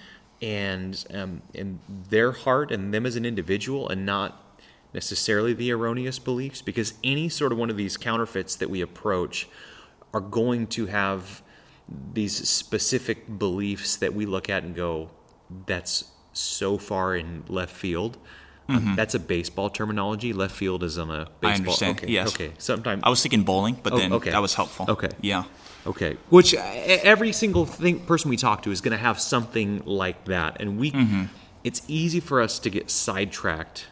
and 0.42 1.06
um, 1.14 1.42
and 1.56 1.80
their 2.10 2.32
heart 2.32 2.72
and 2.72 2.94
them 2.94 3.06
as 3.06 3.16
an 3.16 3.26
individual 3.26 3.90
and 3.90 4.06
not 4.06 4.44
necessarily 4.94 5.54
the 5.54 5.72
erroneous 5.72 6.20
beliefs 6.20 6.62
because 6.62 6.94
any 7.04 7.30
sort 7.30 7.52
of 7.52 7.58
one 7.58 7.70
of 7.70 7.78
these 7.78 7.98
counterfeits 7.98 8.56
that 8.56 8.70
we 8.70 8.82
approach 8.82 9.48
are 10.14 10.22
going 10.22 10.68
to 10.68 10.86
have 10.88 11.42
these 12.14 12.48
specific 12.48 13.38
beliefs 13.38 13.96
that 13.98 14.14
we 14.14 14.26
look 14.26 14.50
at 14.50 14.64
and 14.64 14.76
go 14.76 15.10
that's 15.66 16.12
so 16.34 16.78
far 16.78 17.16
in 17.16 17.44
left 17.48 17.76
field 17.76 18.18
Um, 18.70 18.96
that's 18.96 19.16
a 19.16 19.20
baseball 19.20 19.70
terminology 19.70 20.34
left 20.34 20.54
field 20.56 20.84
is 20.84 20.98
on 20.98 21.10
a 21.10 21.28
baseball 21.40 21.50
Mm-hmm. 21.52 21.56
understand, 21.62 21.98
okay 22.00 22.08
yes. 22.12 22.28
okay 22.34 22.52
sometimes 22.58 23.02
I 23.06 23.10
was 23.10 23.22
thinking 23.22 23.44
bowling, 23.44 23.80
but 23.82 23.94
Oh, 23.94 23.98
then 23.98 24.12
okay. 24.14 24.32
that 24.32 24.42
was 24.42 24.54
helpful. 24.56 24.86
Okay. 24.90 25.10
Yeah. 25.22 25.44
Okay, 25.86 26.18
which 26.30 26.54
every 26.54 27.32
single 27.32 27.66
thing, 27.66 28.02
person 28.02 28.30
we 28.30 28.36
talk 28.36 28.64
to 28.64 28.72
is 28.72 28.82
going 28.82 28.92
to 28.92 28.98
have 28.98 29.22
something 29.22 29.82
like 29.86 30.26
that, 30.26 30.60
and 30.60 30.78
we, 30.78 30.94
it's 31.64 31.82
easy 31.88 32.20
for 32.20 32.42
us 32.42 32.60
to 32.60 32.70
get 32.70 32.92
sidetracked 32.92 33.88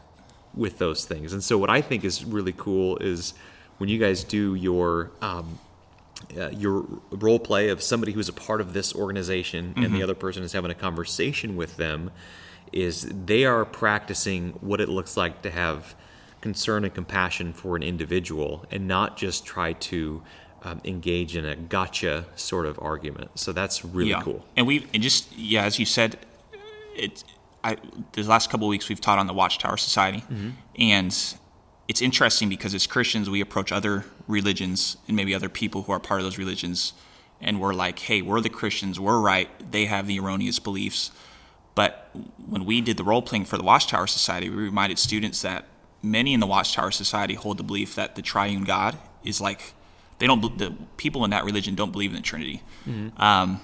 with 0.54 0.78
those 0.78 1.06
things. 1.06 1.32
And 1.32 1.42
so, 1.42 1.58
what 1.58 1.70
I 1.70 1.80
think 1.80 2.04
is 2.04 2.26
really 2.26 2.52
cool 2.52 2.98
is 2.98 3.34
when 3.78 3.88
you 3.90 3.98
guys 3.98 4.26
do 4.26 4.56
your 4.56 5.12
um, 5.22 5.58
uh, 6.38 6.50
your 6.50 6.86
role 7.12 7.40
play 7.40 7.70
of 7.70 7.82
somebody 7.82 8.12
who's 8.12 8.28
a 8.28 8.34
part 8.34 8.60
of 8.60 8.74
this 8.74 8.94
organization, 8.94 9.74
and 9.78 9.96
the 9.96 10.04
other 10.04 10.16
person 10.16 10.44
is 10.44 10.52
having 10.52 10.72
a 10.72 10.76
conversation 10.76 11.56
with 11.56 11.78
them, 11.78 12.12
is 12.76 13.10
they 13.26 13.46
are 13.46 13.66
practicing 13.66 14.52
what 14.62 14.80
it 14.80 14.90
looks 14.90 15.18
like 15.18 15.42
to 15.42 15.50
have 15.50 15.96
concern 16.42 16.84
and 16.84 16.94
compassion 16.94 17.54
for 17.54 17.76
an 17.76 17.82
individual, 17.82 18.66
and 18.70 18.88
not 18.88 19.18
just 19.18 19.46
try 19.46 19.74
to 19.74 20.22
um, 20.64 20.82
engage 20.84 21.36
in 21.36 21.46
a 21.46 21.56
gotcha 21.56 22.26
sort 22.36 22.66
of 22.68 22.78
argument. 22.80 23.32
So 23.40 23.52
that's 23.54 23.84
really 23.84 24.12
yeah. 24.12 24.22
cool. 24.22 24.46
And 24.56 24.68
we 24.68 24.86
and 24.94 25.02
just 25.02 25.36
yeah, 25.36 25.64
as 25.64 25.80
you 25.80 25.86
said, 25.86 26.20
it's 26.96 27.24
I 27.64 27.78
the 28.12 28.24
last 28.24 28.52
couple 28.52 28.68
of 28.68 28.70
weeks 28.70 28.90
we've 28.90 29.02
taught 29.02 29.18
on 29.18 29.28
the 29.28 29.34
Watchtower 29.34 29.78
Society, 29.78 30.20
Mm-hmm. 30.30 30.50
and 30.78 31.36
it's 31.88 32.02
interesting 32.02 32.50
because 32.50 32.74
as 32.74 32.88
Christians 32.88 33.30
we 33.30 33.42
approach 33.42 33.72
other 33.72 34.06
religions 34.28 34.98
and 35.08 35.16
maybe 35.16 35.36
other 35.36 35.50
people 35.50 35.84
who 35.84 35.92
are 35.92 36.00
part 36.00 36.20
of 36.20 36.26
those 36.26 36.38
religions, 36.38 36.94
and 37.40 37.62
we're 37.62 37.74
like, 37.74 38.00
hey, 38.00 38.22
we're 38.22 38.42
the 38.42 38.50
Christians, 38.50 39.00
we're 39.00 39.20
right. 39.20 39.50
They 39.72 39.86
have 39.86 40.08
the 40.08 40.20
erroneous 40.20 40.60
beliefs. 40.60 41.12
But 41.76 42.10
when 42.48 42.66
we 42.66 42.82
did 42.82 42.98
the 42.98 43.04
role 43.04 43.22
playing 43.22 43.46
for 43.46 43.58
the 43.58 43.64
Watchtower 43.64 44.08
Society, 44.08 44.50
we 44.50 44.56
reminded 44.56 44.98
students 44.98 45.42
that 45.42 45.66
many 46.02 46.34
in 46.34 46.40
the 46.40 46.48
Watchtower 46.48 46.92
Society 46.92 47.34
hold 47.34 47.58
the 47.58 47.64
belief 47.64 47.96
that 47.96 48.16
the 48.16 48.22
triune 48.22 48.64
God 48.64 48.98
is 49.24 49.42
like 49.42 49.74
they 50.20 50.28
don't 50.28 50.58
the 50.58 50.74
people 50.98 51.26
in 51.26 51.32
that 51.32 51.44
religion 51.44 51.76
don't 51.76 51.92
believe 51.92 52.12
in 52.12 52.16
the 52.16 52.22
Trinity. 52.22 52.62
Um, 53.18 53.60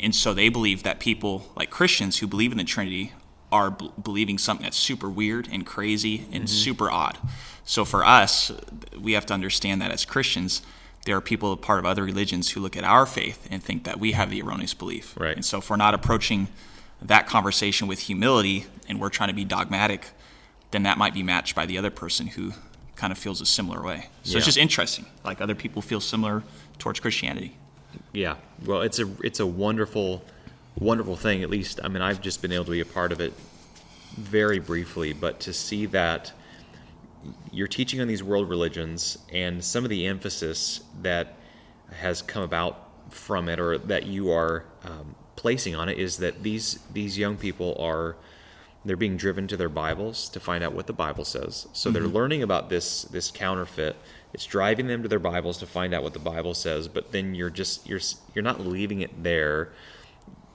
and 0.00 0.14
so 0.14 0.32
they 0.32 0.48
believe 0.48 0.84
that 0.84 1.00
people 1.00 1.50
like 1.56 1.70
Christians 1.70 2.18
who 2.18 2.26
believe 2.26 2.52
in 2.52 2.58
the 2.58 2.64
Trinity 2.64 3.12
are 3.50 3.70
b- 3.70 3.90
believing 4.02 4.38
something 4.38 4.64
that's 4.64 4.76
super 4.76 5.10
weird 5.10 5.48
and 5.50 5.66
crazy 5.66 6.26
and 6.32 6.48
super 6.48 6.90
odd. 6.90 7.18
So 7.64 7.84
for 7.84 8.04
us, 8.04 8.50
we 8.98 9.12
have 9.12 9.26
to 9.26 9.34
understand 9.34 9.82
that 9.82 9.90
as 9.90 10.04
Christians, 10.04 10.62
there 11.04 11.16
are 11.16 11.20
people 11.20 11.56
part 11.56 11.78
of 11.78 11.86
other 11.86 12.04
religions 12.04 12.50
who 12.50 12.60
look 12.60 12.76
at 12.76 12.84
our 12.84 13.06
faith 13.06 13.46
and 13.50 13.62
think 13.62 13.84
that 13.84 14.00
we 14.00 14.12
have 14.12 14.30
the 14.30 14.40
erroneous 14.40 14.74
belief. 14.74 15.14
Right. 15.18 15.36
And 15.36 15.44
so 15.44 15.58
if 15.58 15.68
we're 15.68 15.76
not 15.76 15.94
approaching 15.94 16.48
that 17.04 17.26
conversation 17.26 17.88
with 17.88 18.00
humility 18.00 18.66
and 18.88 19.00
we're 19.00 19.08
trying 19.08 19.28
to 19.28 19.34
be 19.34 19.44
dogmatic, 19.44 20.10
then 20.70 20.84
that 20.84 20.98
might 20.98 21.14
be 21.14 21.22
matched 21.22 21.54
by 21.54 21.66
the 21.66 21.78
other 21.78 21.90
person 21.90 22.26
who 22.28 22.52
kind 22.96 23.12
of 23.12 23.18
feels 23.18 23.40
a 23.40 23.46
similar 23.46 23.82
way. 23.82 24.08
So 24.22 24.32
Yeah. 24.32 24.36
it's 24.38 24.46
just 24.46 24.58
interesting. 24.58 25.06
Like 25.24 25.40
other 25.40 25.54
people 25.54 25.82
feel 25.82 26.00
similar 26.00 26.42
towards 26.78 27.00
Christianity. 27.00 27.56
Yeah. 28.12 28.36
Well, 28.64 28.82
it's 28.82 28.98
a 28.98 29.08
it's 29.22 29.40
a 29.40 29.46
wonderful 29.46 30.24
wonderful 30.78 31.16
thing. 31.16 31.42
At 31.42 31.50
least 31.50 31.80
I 31.82 31.88
mean 31.88 32.02
I've 32.02 32.20
just 32.22 32.40
been 32.42 32.52
able 32.52 32.64
to 32.66 32.70
be 32.70 32.80
a 32.80 32.84
part 32.86 33.12
of 33.12 33.20
it 33.20 33.32
very 34.16 34.58
briefly, 34.58 35.12
but 35.12 35.40
to 35.40 35.52
see 35.52 35.86
that 35.86 36.32
you're 37.52 37.68
teaching 37.68 38.00
on 38.00 38.08
these 38.08 38.22
world 38.22 38.48
religions 38.48 39.18
and 39.32 39.62
some 39.64 39.84
of 39.84 39.90
the 39.90 40.06
emphasis 40.06 40.80
that 41.02 41.34
has 42.00 42.20
come 42.22 42.42
about 42.42 42.88
from 43.10 43.48
it 43.48 43.60
or 43.60 43.78
that 43.78 44.06
you 44.06 44.30
are 44.32 44.64
um, 44.84 45.14
placing 45.36 45.74
on 45.74 45.88
it 45.88 45.98
is 45.98 46.18
that 46.18 46.42
these 46.42 46.78
these 46.92 47.18
young 47.18 47.36
people 47.36 47.76
are 47.78 48.16
they're 48.84 48.96
being 48.96 49.16
driven 49.16 49.46
to 49.46 49.56
their 49.56 49.68
bibles 49.68 50.28
to 50.30 50.40
find 50.40 50.64
out 50.64 50.72
what 50.72 50.86
the 50.86 50.92
bible 50.92 51.24
says. 51.24 51.68
So 51.72 51.90
they're 51.90 52.02
mm-hmm. 52.02 52.14
learning 52.14 52.42
about 52.42 52.68
this 52.68 53.02
this 53.02 53.30
counterfeit. 53.30 53.96
It's 54.34 54.46
driving 54.46 54.86
them 54.86 55.02
to 55.02 55.08
their 55.08 55.18
bibles 55.18 55.58
to 55.58 55.66
find 55.66 55.92
out 55.92 56.02
what 56.02 56.14
the 56.14 56.18
bible 56.18 56.54
says 56.54 56.88
but 56.88 57.12
then 57.12 57.34
you're 57.34 57.50
just 57.50 57.86
you're 57.86 58.00
you're 58.34 58.42
not 58.42 58.60
leaving 58.60 59.02
it 59.02 59.22
there 59.22 59.72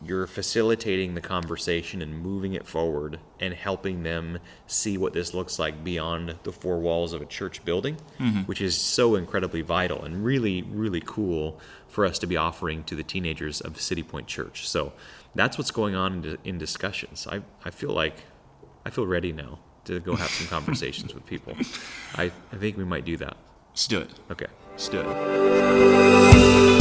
you're 0.03 0.27
facilitating 0.27 1.15
the 1.15 1.21
conversation 1.21 2.01
and 2.01 2.21
moving 2.21 2.53
it 2.53 2.67
forward 2.67 3.19
and 3.39 3.53
helping 3.53 4.03
them 4.03 4.39
see 4.67 4.97
what 4.97 5.13
this 5.13 5.33
looks 5.33 5.57
like 5.57 5.83
beyond 5.83 6.35
the 6.43 6.51
four 6.51 6.79
walls 6.79 7.13
of 7.13 7.21
a 7.21 7.25
church 7.25 7.65
building, 7.65 7.97
mm-hmm. 8.19 8.41
which 8.41 8.61
is 8.61 8.77
so 8.77 9.15
incredibly 9.15 9.61
vital 9.61 10.03
and 10.03 10.23
really, 10.23 10.61
really 10.61 11.01
cool 11.03 11.59
for 11.87 12.05
us 12.05 12.19
to 12.19 12.27
be 12.27 12.37
offering 12.37 12.83
to 12.83 12.95
the 12.95 13.03
teenagers 13.03 13.59
of 13.61 13.81
City 13.81 14.03
Point 14.03 14.27
Church. 14.27 14.67
So 14.69 14.93
that's 15.33 15.57
what's 15.57 15.71
going 15.71 15.95
on 15.95 16.23
in, 16.23 16.37
in 16.43 16.57
discussions. 16.57 17.27
I, 17.27 17.41
I 17.65 17.71
feel 17.71 17.91
like 17.91 18.25
I 18.85 18.89
feel 18.89 19.07
ready 19.07 19.33
now 19.33 19.59
to 19.85 19.99
go 19.99 20.15
have 20.15 20.29
some 20.29 20.47
conversations 20.55 21.13
with 21.13 21.25
people. 21.25 21.55
I, 22.15 22.31
I 22.51 22.55
think 22.57 22.77
we 22.77 22.85
might 22.85 23.05
do 23.05 23.17
that. 23.17 23.35
Let's 23.71 23.87
do 23.87 23.99
it. 23.99 24.11
Okay. 24.31 24.47
Let's 24.71 24.89
do 24.89 25.01
it. 25.01 26.76